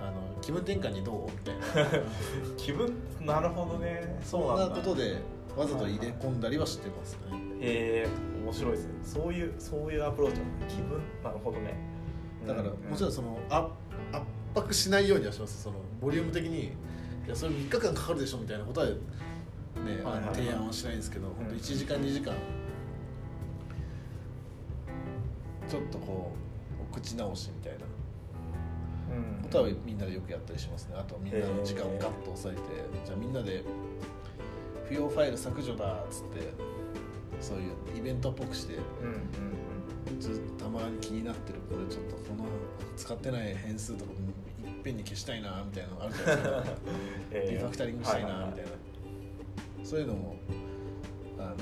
[0.00, 1.30] あの気分転換にどう？
[1.30, 1.90] みたいな。
[2.58, 2.92] 気分？
[3.20, 4.20] なるほどね。
[4.24, 5.22] そんなことで
[5.56, 7.38] わざと入れ込んだりはしてますね。
[7.60, 8.08] へえ
[8.44, 8.92] 面白いですね。
[9.02, 11.00] そういうそういうアプローチ気分？
[11.22, 11.74] なるほどね。
[12.46, 13.68] だから、もちろんその圧
[14.54, 15.62] 迫しないようにはします。
[15.62, 16.70] そのボリューム的にい
[17.28, 18.94] やそれ3日間かかるでしょみたいなことはね、
[20.34, 22.34] 提案はしないんですけど、本当1時間2時間。
[25.68, 26.32] ちょっとこ
[26.78, 27.78] うお口直しみたいな。
[29.42, 30.94] ことはみんなでよくやったりしますね。
[30.96, 32.62] あとみんなの時間をガッと抑えて、
[33.04, 33.62] じゃあみんなで
[34.88, 36.52] 不要ファイル削除だっつって
[37.40, 38.80] そういうイベントっぽくして、ず
[40.58, 42.44] たまに気になってるこれちょっとこの
[42.96, 46.64] 使ってない変数とかいっぺんに消したいなみたいなのあるじゃないですか、
[47.30, 48.70] えー、リファクタリングしたいなみたいな、はいはいは
[49.82, 50.36] い、そういうのも
[51.38, 51.56] あの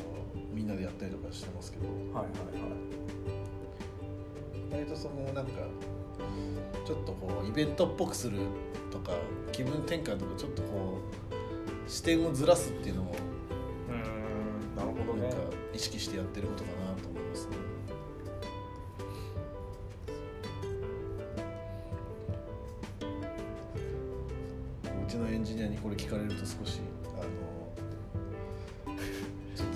[0.53, 2.27] みんなでやったりとかしてますけど、はいはいは
[4.71, 5.53] い、割とそのなんか
[6.87, 8.39] ちょっとこうイベントっぽくする
[8.91, 9.13] とか
[9.53, 10.99] 気分転換とかちょっとこ
[11.87, 13.15] う視点をずらすっていうのも
[13.89, 15.29] うんなるほどね。
[15.29, 15.37] なんか
[15.75, 16.90] 意識してやってることかな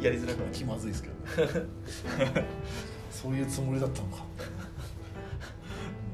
[0.05, 1.15] やりづらくな気まずいですけど、
[1.47, 2.47] ね、
[3.11, 4.25] そういうつもりだったのか。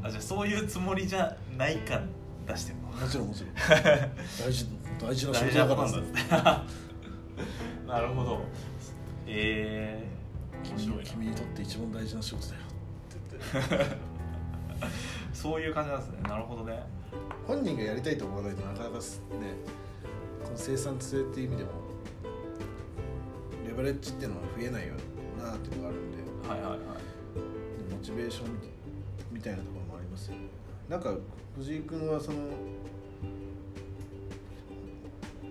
[0.03, 2.00] あじゃあそういうつもりじゃないか
[2.46, 2.88] 出してるの？
[3.03, 3.55] もちろんもちろん。
[4.38, 4.66] 大事
[5.00, 6.64] 大事な仕事だから
[7.94, 8.40] なるほど。
[9.26, 10.05] え
[10.64, 13.96] えー、君君にとって一番大事な仕事だよって言って。
[15.33, 16.29] そういう感じなんですね。
[16.29, 16.81] なるほどね。
[17.46, 19.00] 本人がやりたいと思わないとなかなかね。
[20.44, 21.70] この生産性っていう意味でも
[23.83, 24.95] レバレッジっていうのは増えないよ
[25.38, 26.79] なっていうのがあるんではいはいはい。
[27.90, 28.51] モチベーション
[29.33, 30.43] みたいなところますよね。
[30.88, 31.14] なんか
[31.57, 32.38] 藤井君はその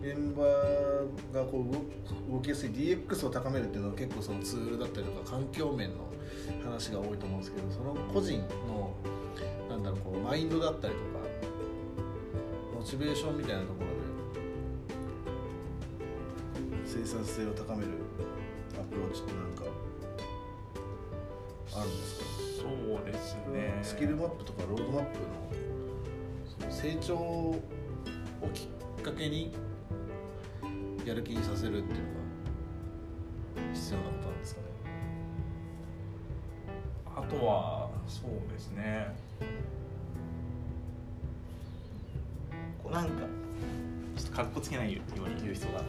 [0.02, 0.44] 現場
[1.40, 1.66] がこ
[2.30, 5.96] う動きやすい DX を高めるっていうのは結構そのツールだったりとか環境面の
[6.64, 8.94] 話が多いと思うんですけどその個人の
[9.70, 11.06] なんだろうこうマインドだったりとか
[12.74, 13.99] モチベーションみたいなところで
[16.86, 17.92] 生産性を高める
[18.74, 19.64] アプローチって何か
[21.76, 22.26] あるんですか？
[22.60, 22.68] そ
[23.02, 23.80] うですね。
[23.82, 25.20] スキルマップとかロードマップ
[26.66, 27.62] の成長を
[28.54, 28.68] き
[29.00, 29.54] っかけに
[31.06, 32.04] やる気にさせるっていうの
[33.70, 34.68] が必要なことなんですかね？
[37.16, 39.16] あとはそうですね
[44.40, 45.86] かっこつけないように言う人がか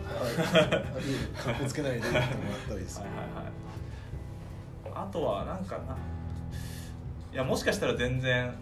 [1.52, 2.28] っこつけないで言ってもらっ
[2.66, 5.06] たらいいですはいはいはい。
[5.06, 5.96] あとはなんかな。
[7.32, 8.52] いやもしかしたら全然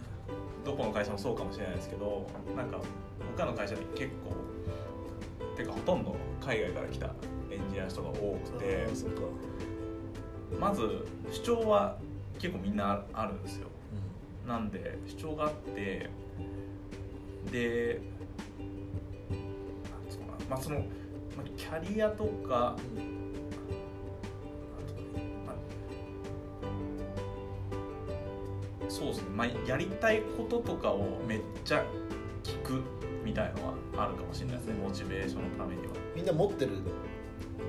[0.63, 2.79] どこの会社もそうかもしれないですけどなんか
[3.35, 4.35] 他の会社で結構
[5.57, 7.07] てかほとんど海外から来た
[7.49, 8.85] エンジニアの人が多くて
[10.59, 11.97] まず主張は
[12.37, 13.67] 結構みんなあるんですよ、
[14.43, 16.11] うん、なんで主張があって
[17.51, 18.01] で
[20.49, 20.83] まあその
[21.55, 22.75] キャリアとか、
[28.87, 31.85] そうですね、まあ、やりたいこととかをめっちゃ
[32.43, 32.81] 聞く
[33.23, 33.73] みたいのは
[34.05, 34.73] あるかもしれないですね。
[34.73, 35.93] モチベーションのためには。
[36.15, 36.71] みんな持ってる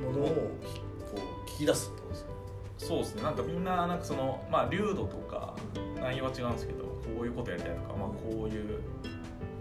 [0.03, 1.17] ものをこ
[1.47, 2.31] う聞き出すってことですか
[2.79, 3.23] そうですね。
[3.23, 5.55] なんかみんななんかそのまあ流度とか
[6.01, 8.81] 内容は違うんですけどこういうことやりたいとか、まあ、こういう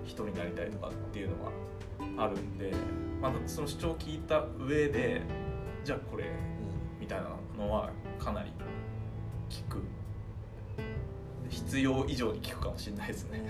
[0.05, 1.51] 人になりたいとかっていうのは
[2.23, 2.71] あるんで、
[3.21, 5.21] まあ、その主張を聞いた上で
[5.83, 6.25] じゃあこれ
[6.99, 8.51] みたいなのはかなり
[9.49, 9.81] 聞く。
[11.49, 13.43] 必要以上に聞くかもしれないですね、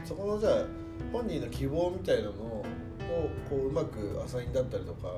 [0.00, 0.64] うん、そこのじゃあ
[1.12, 2.64] 本人の希望みたいなのを
[3.48, 5.08] こううまくアサインだったりとか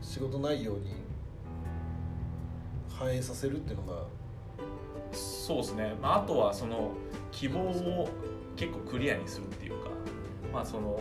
[0.00, 0.94] 仕事内容に
[2.90, 4.06] 反映させるっていうのが
[5.12, 6.92] そうですね、まあ、あとはその
[7.30, 8.08] 希望を
[8.56, 9.90] 結構クリアにするっていうか
[10.52, 11.00] まあその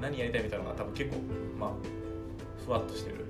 [0.00, 1.16] 何やりたいみたいなのが多分結構
[1.58, 1.70] まあ
[2.64, 3.26] ふわっとしてる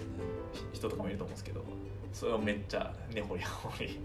[0.72, 1.64] 人とかもいると思うんですけど
[2.12, 4.00] それをめっちゃ根掘り葉掘り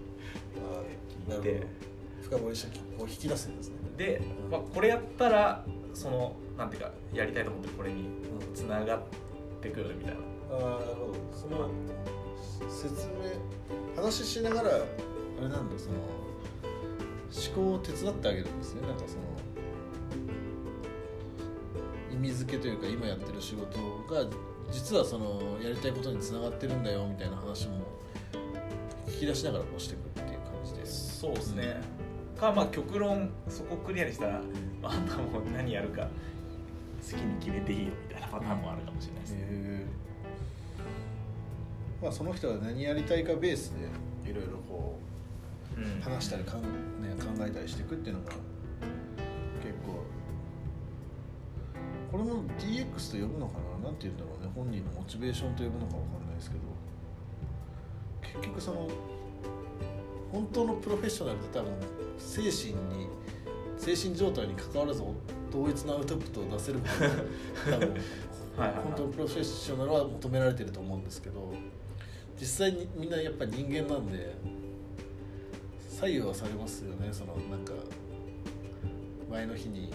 [1.29, 1.91] あ聞いて。
[2.21, 3.75] 深掘りしてこう引き出すんですね。
[3.97, 9.01] で、まあ、これやったらそのなんていうかやりたいと思ってるこれにうんつながっ
[9.61, 10.19] てくるみたいな。
[10.51, 11.13] ああなるほど。
[11.33, 11.69] その
[12.69, 14.73] 説明話しながらあ
[15.41, 15.95] れなんだその
[17.55, 18.81] 思考を手伝ってあげるんですね。
[18.81, 19.30] なんかその意
[22.21, 23.77] 味付けというか今やってる仕事
[24.13, 24.25] が
[24.71, 27.85] 実はそのやりたいことにつながってるんだよみたいな話も
[29.07, 30.85] 聞き出しながらこうしていくっていう感じで。
[30.85, 31.81] そうですね、
[32.39, 34.41] かまあ極論そこクリアにしたら、
[34.81, 36.07] まあ、あんたもう何やるか
[37.01, 39.85] 好きに決めていいよみたいなパターンもあるかもしれないですね、へえ
[42.01, 43.73] まあその人が何やりたいかベース
[44.23, 44.99] でいろいろこ
[45.77, 46.01] ううん。
[46.01, 46.67] 話したりかん、ね、
[47.19, 48.33] 考えたりしていくっていうのが
[52.11, 53.85] これも DX と呼ぶのかな？
[53.85, 54.51] なんて言うんだろうね。
[54.53, 56.63] 本人のモチベーションと呼ぶのかわかんないですけど。
[58.33, 58.87] 結局その
[60.31, 61.71] 本当のプロフェッショナルって多分
[62.17, 63.07] 精神に
[63.77, 65.03] 精神状態に関わらず
[65.51, 67.93] 同一のアウトプットを出せることが多分
[68.57, 68.73] はい。
[68.83, 71.53] 本当のプロフェッショナルは求められてると思うんですけど
[72.39, 74.33] 実際にみんなやっぱ人間なんで
[75.89, 77.09] 左右はされますよね。
[77.11, 77.73] そのなんか
[79.29, 79.91] 前の日に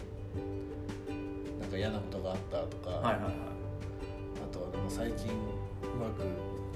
[1.66, 3.32] なんか嫌なことがあったとか、はいはいはい。
[4.38, 6.22] あとはでも最近うまく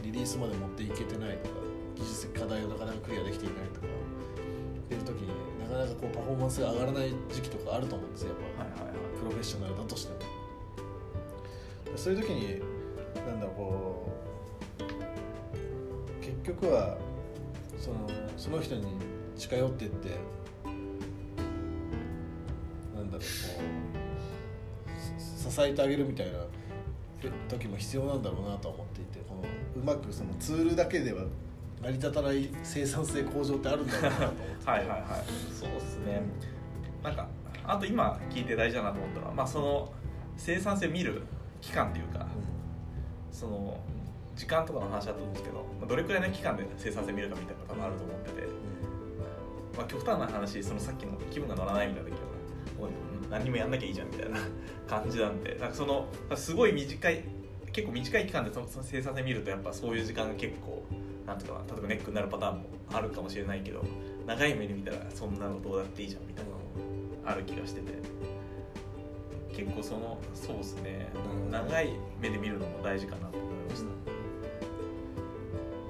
[0.03, 1.55] リリースまで持っていけてないとか
[1.95, 5.31] 技術的課題をなかなかクリアできていないとかっていう時に
[5.63, 8.65] なかなかこうパフォーマンスが上がらない時期とかあると思うんですよやっぱ。
[8.65, 9.19] はいはいはい。
[9.21, 10.19] プロフェッショナルだとしても。
[11.95, 12.59] そういう時に
[13.15, 14.13] なんだろうこ
[14.81, 16.99] う結局は
[17.79, 18.87] そのその人に
[19.37, 20.17] 近寄っていって
[25.59, 26.39] えてあげるみたいな
[27.49, 29.43] 時も必要なんだろうなとは思っていてこの
[29.83, 31.25] うまくそのツールだけでは
[31.83, 34.71] 成り立たない生産性向上ってあるんだろうなと思ってて。
[34.71, 35.01] はいはいはい。
[35.53, 36.23] そうですね。
[37.03, 37.27] なんか
[37.65, 39.93] あと今聞いて大事だなと思ったのは、まあ、その
[40.37, 41.23] 生産性を見る
[41.61, 42.27] 期間っていうか
[43.31, 43.79] その
[44.37, 48.49] 時間とかの話だと思うんですけど、まあ、どれくらいの期間で生産性見るかみたいなのが多分あると思ってて、
[49.77, 52.30] まあ、極端な話そのさっきの気分が乗らないみたいな時は
[53.31, 54.39] 何にもやんなきゃいいじゃんみたいな
[54.89, 57.25] 感じなんでなんかそのすごい短い
[57.73, 60.83] 結構短い期間でその生産性見るとやっぱそういう時間が結構
[61.27, 63.85] なんていうかな例えばネックになるパターンもあるかもしれないけど
[64.27, 66.63] 長い目で見たらそんなのどうだっていいじゃんみたいなのも
[67.25, 67.93] ある気がしてて
[69.53, 71.09] 結構そのそうですね。
[71.45, 71.51] うん。
[71.51, 73.85] 長い目で見るのも大事かなと思いまし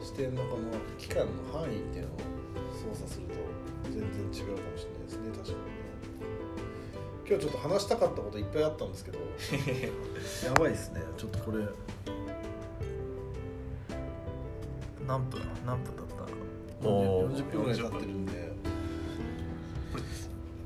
[0.00, 2.18] た、視点のこの期間の範囲っていうのを
[2.72, 3.34] 操作すると
[3.84, 5.54] 全然違うかもしれないですね確かに。
[5.54, 5.79] ね
[7.30, 9.18] 今日ちょっと話したかったこといっぱいあったんですけど。
[10.44, 11.00] やばいですね。
[11.16, 11.64] ちょっとこれ。
[15.06, 16.06] 何分何分だっ
[16.80, 18.50] た40分ぐらい経ってるんで。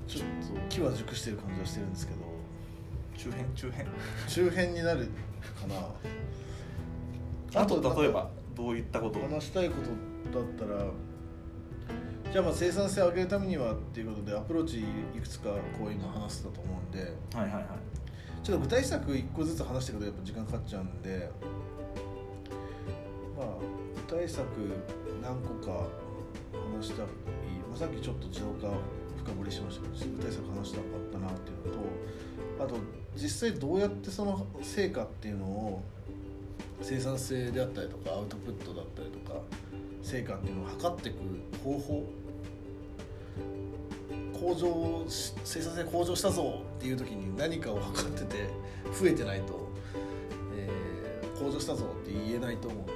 [0.08, 2.20] ちょっと気は熟してる感じはしてるんですけど。
[3.18, 3.86] 中編中編。
[4.26, 5.06] 中編になる
[5.60, 7.60] かな。
[7.60, 9.28] あと例えばどういったことを？
[9.28, 9.74] 話したいこ
[10.32, 10.86] とだったら
[12.34, 16.98] じゃあまあ生産性を上げるためにはっていうことでアプローチいくつかこう今話してたと思うんで。
[17.32, 17.64] はいはいはい。
[18.42, 21.30] ちょっと具体策1個ずつ話していくとやっぱ時間かかっちゃうんで。
[23.38, 23.46] まあ
[24.08, 24.44] 具体策
[25.22, 25.86] 何個か
[26.76, 27.12] 話したい、ま
[27.76, 28.74] あ、さっきちょっと自動化
[29.22, 31.72] 深掘りしましたけど具体策話したかったなっていうの
[32.58, 32.74] とあと
[33.14, 35.82] 実際どうやってその成果っていうのを
[36.82, 39.38] 生産性であったりとかアウトプットだったりとか
[40.02, 41.18] 成果っていうのを測っていく
[41.62, 42.23] 方法
[44.44, 48.48] 向上し生産性向上したぞっていう時に何かを測ってて
[48.92, 49.68] 増えてないと、
[50.56, 50.94] えー
[51.38, 52.92] 向上したぞって言えないと思うんで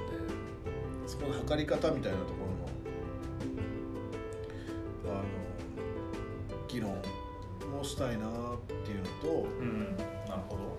[1.05, 2.31] そこの測り方みたいなとこ
[5.05, 5.23] ろのあの
[6.67, 6.91] 議論
[7.69, 8.29] もしたいなっ
[8.85, 9.97] ていうのとうん
[10.27, 10.69] なるほど。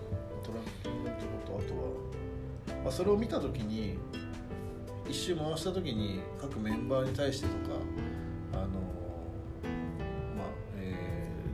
[0.43, 1.75] トラッキングってことあと
[2.75, 3.97] は、まあ、それを見た時に
[5.07, 7.75] 一周回した時に各メンバーに対してとか
[8.53, 8.67] あの、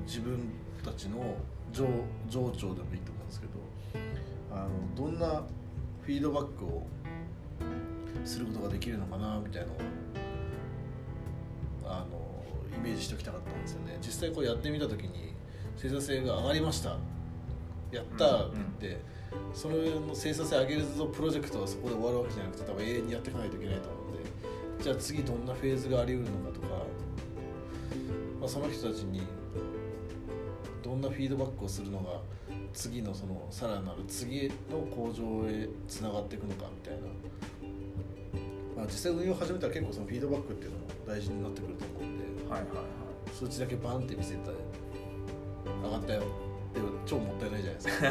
[0.08, 0.40] 自分
[0.84, 1.36] たちの
[1.74, 1.86] 上
[2.30, 3.52] 上長でもいいと思うんですけど
[4.52, 5.44] あのどんな
[6.02, 6.88] フィードバックを
[8.24, 9.78] することができるのかなみたいなのを
[11.86, 13.98] あのイメージしておきたかったんですよね。
[14.02, 15.34] 実際こうやってみた時に
[15.76, 16.98] 生産性が上がりました。
[17.92, 19.02] やったって言って、
[19.54, 19.76] その
[20.14, 26.68] 生産性上げるぞプロジェクトはそこで終わるわけじゃなくて多分永遠にやっていかないといけないと思うんでじゃあ次どんなフェーズがあり得るのかとか、
[28.40, 29.22] まあ、その人たちに
[30.88, 32.22] どんなフィードバックをするのが
[32.74, 37.02] 次のそのさらなる次の向上へつながっていくのかみたいな、
[38.78, 43.36] まあ、実際運用を始めたら結構そのフィードバックっていうのも大事になってくると思うんではいはいはい。
[43.36, 44.58] 数値だけバンって見せたら
[45.84, 46.24] 上がったよ。
[46.74, 48.08] でも超もったいないじゃないですか。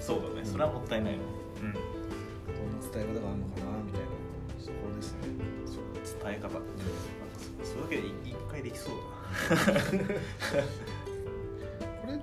[0.00, 0.44] そうだね。
[0.44, 1.20] それはもったいないの
[1.60, 1.72] うん。
[1.74, 4.08] どんな伝え方があるのかなみたいな。
[4.56, 5.20] そこですね。
[5.68, 6.52] そう伝え方、なん。
[6.52, 6.58] か
[7.62, 9.98] そそれだけで一回できそうだこれ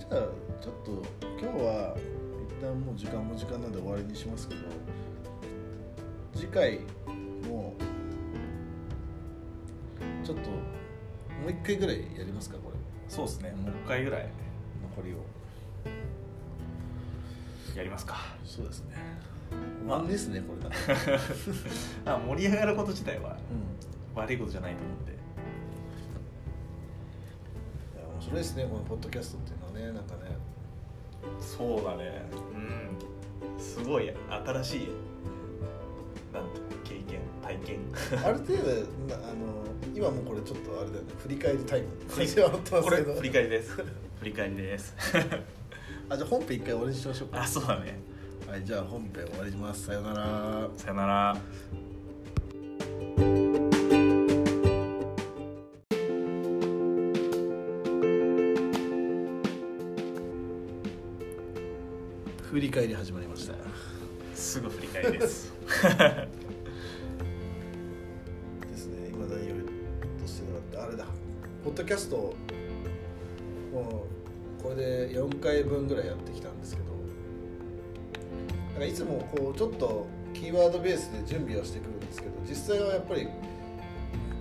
[0.10, 0.22] じゃあ
[0.62, 1.04] ちょっと
[1.40, 1.96] 今日は
[2.60, 4.62] 一旦もう時間も時間なんで終わりにしますけど
[6.36, 6.80] 次回
[7.48, 7.76] も
[10.24, 10.58] ちょっとも
[11.48, 12.78] う一回ぐらいやりますかこれ。
[13.10, 13.52] そうですね。
[13.52, 14.30] もう一回ぐらい。
[14.96, 15.18] 残りを。
[17.76, 18.18] やりますか。
[18.46, 18.96] そうですね。
[19.88, 20.70] まあ終わんですねこれだ
[22.14, 23.36] あ盛り上がること自体は
[24.16, 24.22] うん。
[24.22, 25.21] 悪いことじゃないと思って
[28.22, 30.32] 面白いですねこのポッドキャストっていうのはねなんかね。
[31.40, 32.22] そうだね。
[32.54, 33.60] うん。
[33.60, 34.14] すごい
[34.46, 34.90] 新しい
[36.32, 37.80] なんて経験体験。
[38.24, 38.62] ある程度
[39.08, 39.66] なあの
[39.96, 41.88] 今もうこれちょっとあれだよね振り返りタイム。
[42.84, 43.72] これ振り返りです。
[43.74, 43.86] 振
[44.26, 44.96] り返りです。
[46.08, 47.42] あじゃあ本編一回終わりにしましょうか。
[47.42, 48.00] あそうだね。
[48.48, 49.88] はいじゃあ本編終わります。
[49.88, 50.70] さようなら。
[50.78, 51.38] さよなら
[62.72, 63.56] り返り始まりました。
[64.34, 65.52] すぐ振り返りです。
[65.62, 65.68] で
[68.78, 69.10] すね。
[69.12, 71.06] 今何を言おうとしてたかってあれだ。
[71.66, 72.34] ポッドキャスト
[73.74, 74.06] も
[74.60, 76.92] うこれで4回分ぐらいやってきたんですけど。
[78.72, 83.28] なんかいつもこうちょっとキーワードベースで準備はしてくるんですけど実際はやっぱり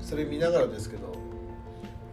[0.00, 1.12] それ見ながらですけど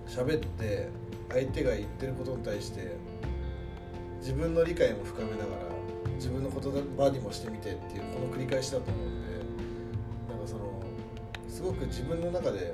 [0.07, 0.89] 喋って
[1.29, 2.97] 相手が言ってることに対して
[4.19, 5.66] 自分の理解も深めながら
[6.17, 6.61] 自分の言
[6.97, 9.27] 葉にもしてみてっていうこの繰り返しだと思うんで
[10.29, 10.83] なんかその
[11.47, 12.73] すごく自分の中で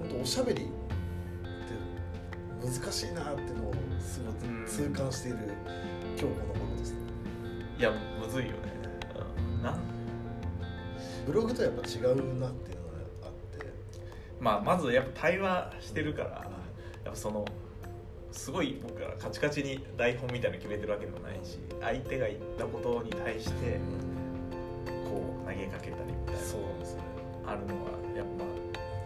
[0.00, 0.72] 本当おしゃべりって
[2.66, 6.98] 難しいなっていうのをすごうんい痛感している今日この頃ですね。
[7.78, 8.56] いやむずいよね
[9.50, 9.80] うんなん
[11.26, 13.66] ブログとやっぱ違うなっていうのがあって。
[14.40, 17.44] まあまずやっぱ対話してるからやっぱその
[18.36, 23.80] すごい僕らカチカチに台本みたいなの決めてるわけでもないし相手が言ったことに対して
[25.08, 26.40] こう投げかけたりみたいな。
[26.40, 27.02] そうなんですね。
[27.46, 28.44] あるのはやっぱ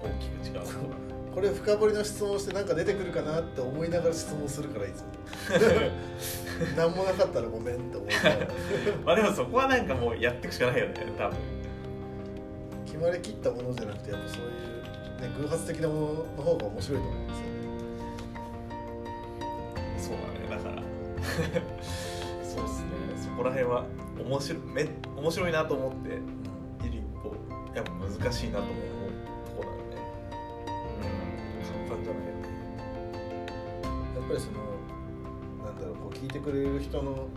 [0.06, 1.00] 大きく違う。
[1.32, 5.06] これ深掘りの質問をしてなんか出てくるかなって思いながら質問するからいつも。
[6.76, 8.36] 何もなかったらごめんって思いながら。
[9.06, 11.38] まあでもそこはなんかもうやっていくしかないよね多分。
[12.84, 14.50] 決まりきったものじゃなくてやっぱそういう、
[15.22, 16.00] ね、偶発的なもの
[16.36, 17.59] の方が面白いと思うんですよね
[22.42, 22.90] そうですね。
[23.16, 23.86] そこら辺は
[24.18, 26.08] 面白いめ面白いなと思って
[26.86, 27.28] いる一方
[27.74, 29.12] やっぱ難しいなとも思う
[29.46, 29.82] とこだよね。
[31.86, 31.88] うん。
[31.88, 32.30] 簡単じゃない
[34.14, 34.58] やっぱりその
[35.64, 37.28] なんだろうこう聞いてくれる人の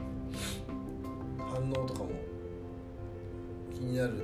[1.37, 2.09] 反応とかも
[3.73, 4.17] 気になる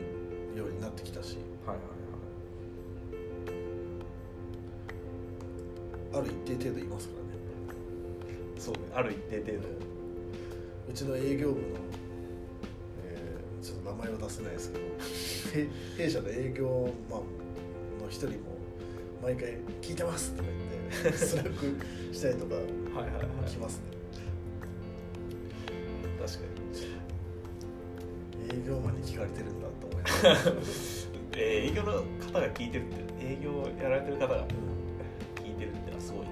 [0.55, 1.37] ようになってきたし。
[1.65, 1.99] はいはい
[6.11, 7.28] ある一定程度いますからね。
[7.28, 7.28] はい
[8.59, 9.59] そうねある一定程度。
[10.89, 11.67] うちの営業部の、
[13.05, 14.85] えーちょっと名前は出せないですけど
[15.61, 15.67] へ
[16.05, 17.19] 弊社の営業マン
[18.01, 18.33] の一人も
[19.21, 20.49] 毎回「聞いてます」とか
[21.03, 23.49] 言って Slack したりとかはいはいはい。
[23.49, 23.83] しますね。
[26.19, 26.39] 確か
[28.53, 28.61] に。
[28.61, 30.57] 営業マンに聞かれてるんだと思いながら
[31.37, 34.47] えー営業の方が聞いてるって営業やられてる方が
[35.35, 36.31] 聞いてるってのはすごいな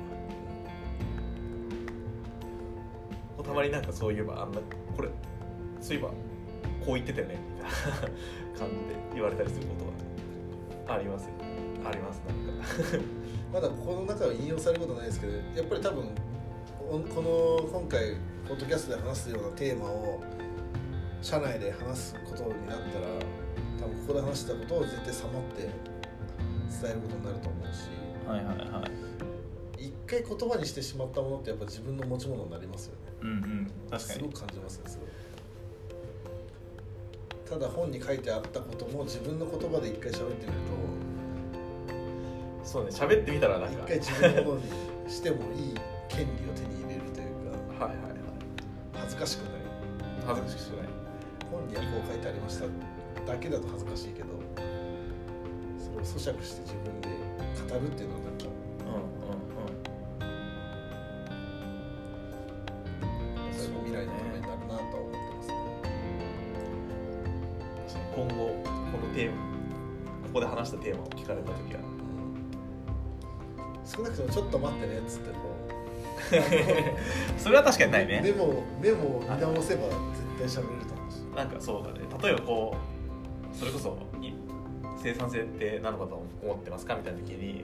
[3.48, 4.60] たまになんかそういえばあんな
[4.96, 5.10] これ
[5.80, 6.16] そういえばこ
[6.90, 7.98] う言ってたよねみたいな
[8.60, 11.32] 感じで言われたりすることがありますよ
[11.86, 13.06] ありますなんか
[13.54, 16.04] まだここの中は引用されることないですけどやっぱり多分
[16.78, 17.22] ここ
[17.72, 18.16] の今回
[18.48, 20.22] ポッドキャストで話すようなテーマを
[21.22, 23.08] 社内で話すことになったら
[23.80, 25.72] 多分ここで話したことを絶対さまって伝
[26.92, 27.90] えることになると思うし
[28.28, 28.88] はいはいは
[29.80, 29.86] い。
[29.86, 34.20] 一回言葉にしてしまったものってやっぱ自分の持ち物になりますよねうんうん確かに。
[34.20, 35.06] すごく感じますねそれ。
[37.50, 40.58] ただ本に書いてあったことも自分の言葉で一回喋ってみる
[42.64, 43.86] そうね喋ってみたらなんか。
[43.88, 44.64] と一回自分のものに
[45.08, 45.74] してもいい
[46.10, 47.28] 権利を手に入れるという
[47.80, 47.86] か。
[47.86, 48.18] はいはいはい。
[48.94, 49.52] 恥ずかしくない。
[50.28, 50.88] 恥ずかしくない。
[51.50, 52.66] 本にはこう書いてありました。
[53.26, 54.28] だけだと恥ずかしいけど。
[55.80, 57.08] それを咀嚼して自分で
[57.74, 58.22] 語るっていうのは
[71.28, 71.80] かれた時は。
[71.80, 71.84] う
[73.84, 73.86] ん。
[73.86, 75.38] 少なくともちょっと待ってねっつっても
[77.38, 78.22] それは確かにないね。
[78.24, 79.84] メモメモを見直せば
[80.40, 81.16] 絶対喋れると思うし。
[81.36, 82.00] なんかそうだね。
[82.22, 82.76] 例えばこ
[83.54, 84.34] うそれこそい
[85.02, 87.64] 生産性って何のかと思ってますかみたいな時に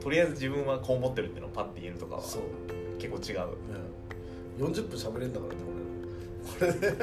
[0.00, 2.42] とりあえず自分はこう思ってるっていうのをパッて言えるとかはそう、
[2.98, 3.48] 結構違う。
[4.58, 5.60] うん、40分喋れんだからね
[6.60, 6.70] 俺。
[6.72, 6.96] これで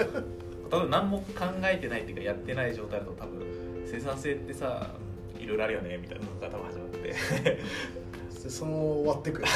[0.70, 3.42] 例えば何も考えてないっていうかやってない状態だと多分
[3.86, 4.92] 生産性ってさ
[5.48, 7.00] いろいろあるよねみたいなのが多分始まって。
[8.44, 9.48] でその終わってくだ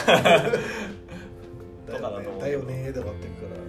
[1.98, 3.62] よねだよねで終わってくから。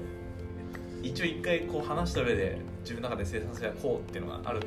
[1.02, 4.66] 一応一回こう話した上で自分の中で生産性はこうっていうのがあると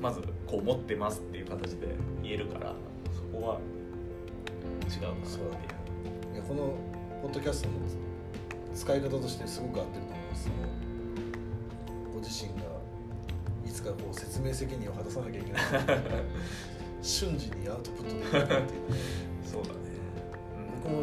[0.00, 2.74] まずこう思ってますっていう形で言えるから
[3.14, 3.60] そこは
[4.90, 5.42] 違うかなってそう
[6.34, 6.74] いやこの
[7.22, 7.74] ポッドキャストの
[8.74, 10.50] 使い方としてすごく合ってると思います。
[12.12, 12.50] ご自身
[13.82, 15.62] つかこう説明責任を果たさなきゃいけない。
[17.02, 18.80] 瞬時にアウトプットできるっていう。
[19.44, 19.74] そうだね、
[20.84, 21.02] 僕も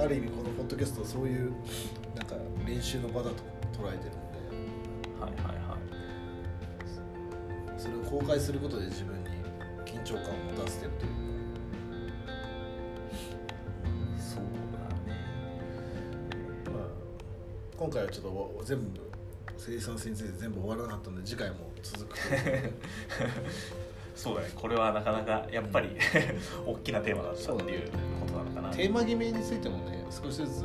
[0.00, 1.52] ある意味このポッドキャストはそういう
[2.14, 3.36] なんか練習の場だと
[3.76, 4.32] 捉えてるんで。
[5.20, 5.80] はいはいはい。
[7.76, 9.30] それを公開することで自分に
[9.84, 10.26] 緊張感を
[10.56, 11.12] 持たせてるという
[14.16, 15.18] そうだね。
[16.64, 16.82] か、まあ、
[17.76, 19.00] 今回はちょっと全部
[19.58, 22.18] 生産性について全部終わらなかったので次回も続く。
[24.14, 24.50] そうだね。
[24.54, 25.88] これはなかなかやっぱり
[26.66, 28.70] 大きなテーマだったっていうことなのかな。
[28.70, 30.64] テーマ決めについてもね少しずつ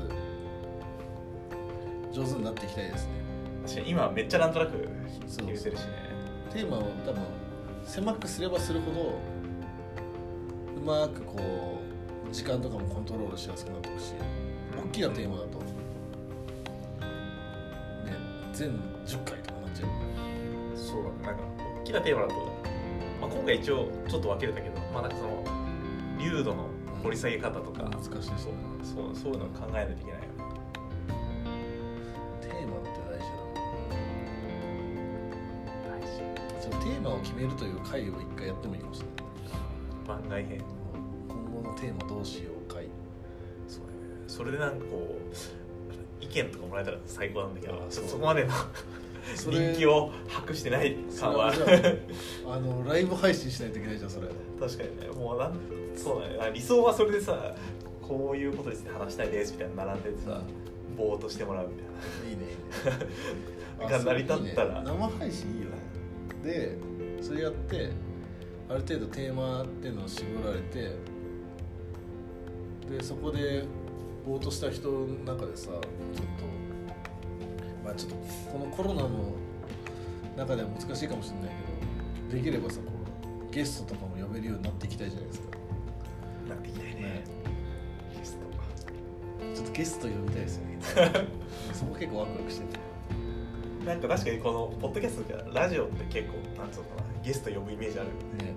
[2.13, 3.11] 上手になっていきたいですね。
[3.63, 4.87] 確かに今めっちゃなんとなく
[5.25, 6.07] 決めてるしね。
[6.53, 7.21] テーマを多分
[7.83, 9.15] 狭くすればするほど
[10.75, 11.79] うまくこ
[12.29, 14.13] う時間とかもコントロールしやすくなっていくし
[14.77, 15.65] 大きなテーマだとね
[18.53, 18.69] 全
[19.05, 20.26] 10回とかなっちゃう
[20.87, 21.09] そうだ。
[21.09, 21.41] ねなんか
[21.81, 22.35] 大きなテーマだと、
[23.19, 25.43] まあ、今回一応ちょっと分けれたけどまあなんかその
[26.19, 26.69] 流度の
[27.03, 28.35] 掘り下げ方とか、難しいですね。
[28.83, 30.25] そうそういうのを考えないといけないよね。
[32.41, 33.25] テーマって大事
[35.87, 36.05] 大事。
[36.55, 40.19] だそのテーマを決めるという回を一回やってもいいかもしれない。
[40.19, 40.63] 番外編。
[41.27, 42.87] 今後のテーマどうしよう回
[43.67, 43.97] そうだね。
[44.27, 45.19] それでなんかこ
[46.21, 48.05] う意見とかもらえたら最高なんだけどそう。
[48.07, 48.53] そこまでの
[49.35, 51.47] 人気を博してない感は。
[51.47, 54.27] ああのライブ配信しないといけないじゃんそれ。
[54.59, 55.07] 確かにね。
[55.07, 55.59] もうなん
[55.95, 56.37] そうだね。
[56.39, 57.55] あ理想はそれでさ
[58.01, 60.41] こういうことですね話したいですみたいな並んでてさ
[60.97, 61.83] ぼーっとしてもらうみた
[62.27, 63.89] いいいねいいね。
[63.91, 64.81] が成り立ったら。
[64.81, 64.85] ね。
[64.85, 65.67] 生配信いいよ
[66.43, 66.77] で
[67.21, 67.91] それやって
[68.69, 70.91] ある程度テーマっていうのを絞られて
[72.89, 73.65] でそこで
[74.25, 75.81] ぼーっとした人の中でさちょっと
[77.87, 78.15] まあちょっと
[78.51, 79.09] このコロナの
[80.35, 81.49] 中では難しいかもしれない
[82.29, 82.91] けどできればさこ
[83.49, 85.57] うゲストとかも呼べるようになっていきたいじゃないですか。
[86.49, 87.01] ななっていきたいね。
[87.01, 87.23] ね。
[88.13, 89.55] ゲスト。
[89.55, 90.77] ちょっとゲスト呼びたいですよね。
[91.73, 92.79] そこ結構ワクワクしてて。
[93.85, 98.53] なんか確かにこのポッドキャストじゃラジオって結構なんつうのかなゲスト呼ぶイメージあるね。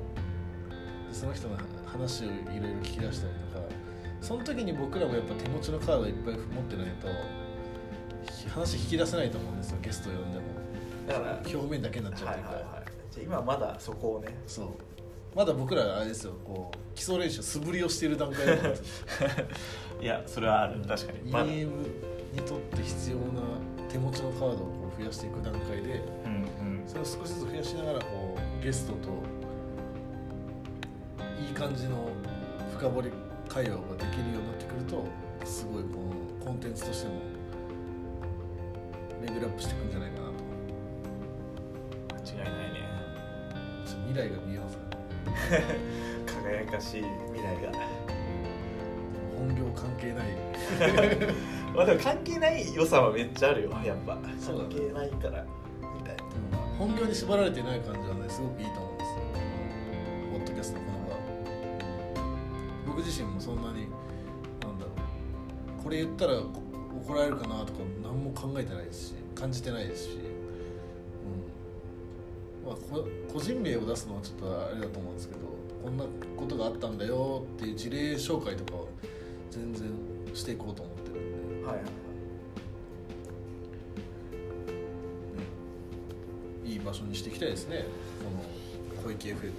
[1.08, 1.56] でその人の
[1.86, 3.64] 話をいろいろ聞き出したりとか
[4.20, 7.14] その時に僕らもやっぱ手持ちのカードいっぱい持ってないとひ
[8.48, 10.44] 話引き出せないと思うんですよゲスト呼んでも。
[11.06, 14.28] だから表面だけになっちゃうはいというか、はいはいじゃあ今まだそこをね。
[14.46, 14.66] そう。
[15.34, 19.28] まだ僕らあれですよこう基礎練習素振りをしている段階だと思うんですよ
[20.02, 20.80] いやそれはある。
[20.86, 21.32] 確かに。
[21.32, 21.66] EM
[22.32, 23.22] にとって必要な
[23.88, 26.84] 手持ちのカードをこう増やしていく段階でうんうん。
[26.86, 28.98] それを少しずつ増やしながらこうゲストと
[31.40, 32.08] いい感じの
[32.76, 33.10] 深掘り
[33.48, 35.04] 会話ができるようになってくると
[35.44, 35.88] すごいこ
[36.40, 37.14] のコンテンツとしても
[39.22, 40.32] レベルアップしていくんじゃないかなと。
[42.14, 42.80] 間違いないね。
[44.08, 44.82] 未来が見えますね
[46.26, 47.72] 輝かしい未来が。
[49.38, 50.26] 本業関係ない。
[51.74, 54.16] まあでも関係ない良さはめっちゃあるよやっぱ。
[54.16, 54.22] ね。
[54.44, 55.44] 関係ないから
[55.94, 56.22] みたいな。
[56.78, 59.16] 本業に縛られてない感じはねすごくいいと思うんですよ。
[60.32, 61.16] ポッドキャストのこの場
[62.86, 63.88] 僕自身もそんなに
[64.60, 64.92] なんだろ
[65.78, 65.82] う。
[65.82, 66.34] これ言ったら
[68.40, 70.18] 考えてないですし感じてないですし、
[72.64, 72.70] うん。
[72.70, 75.40] まあ、こ個人名を出すのはちょっとあれだと思うんですけど
[75.82, 76.04] こんな
[76.36, 78.84] ことがあったんだよっていう事例紹介とかは
[79.50, 79.90] 全然
[80.34, 81.66] していこうと思ってるんで。
[81.66, 81.82] はいは
[86.66, 86.78] いい。
[86.78, 87.84] 場所にしていきたいですね。
[88.22, 89.52] この小池 FM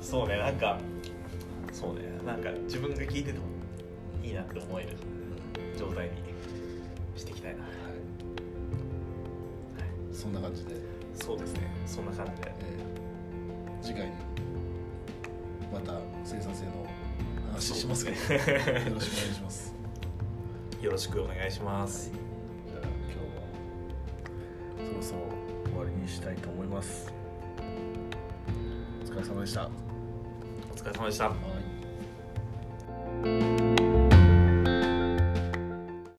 [0.00, 0.78] そうねなんか
[1.72, 3.44] そうねなんか自分が聞いてても
[4.22, 4.90] いいなって思える
[5.78, 6.12] 状態に
[7.16, 7.72] していきたいな、はい、
[10.24, 10.70] そんな感じで。
[11.16, 11.60] そうですね。
[11.84, 14.10] そんな感じで、えー、次回
[15.70, 16.86] また生産性の
[17.52, 19.74] 話しますけど、ね、よろしくお願いします。
[20.80, 22.18] よろしくお願いします、はい、
[22.70, 23.26] じゃあ今日
[24.86, 25.20] はそろそろ
[25.70, 27.12] 終わりにしたいと思います。
[29.04, 29.68] お疲れ様でした。
[30.72, 31.36] お疲れ様でした、はい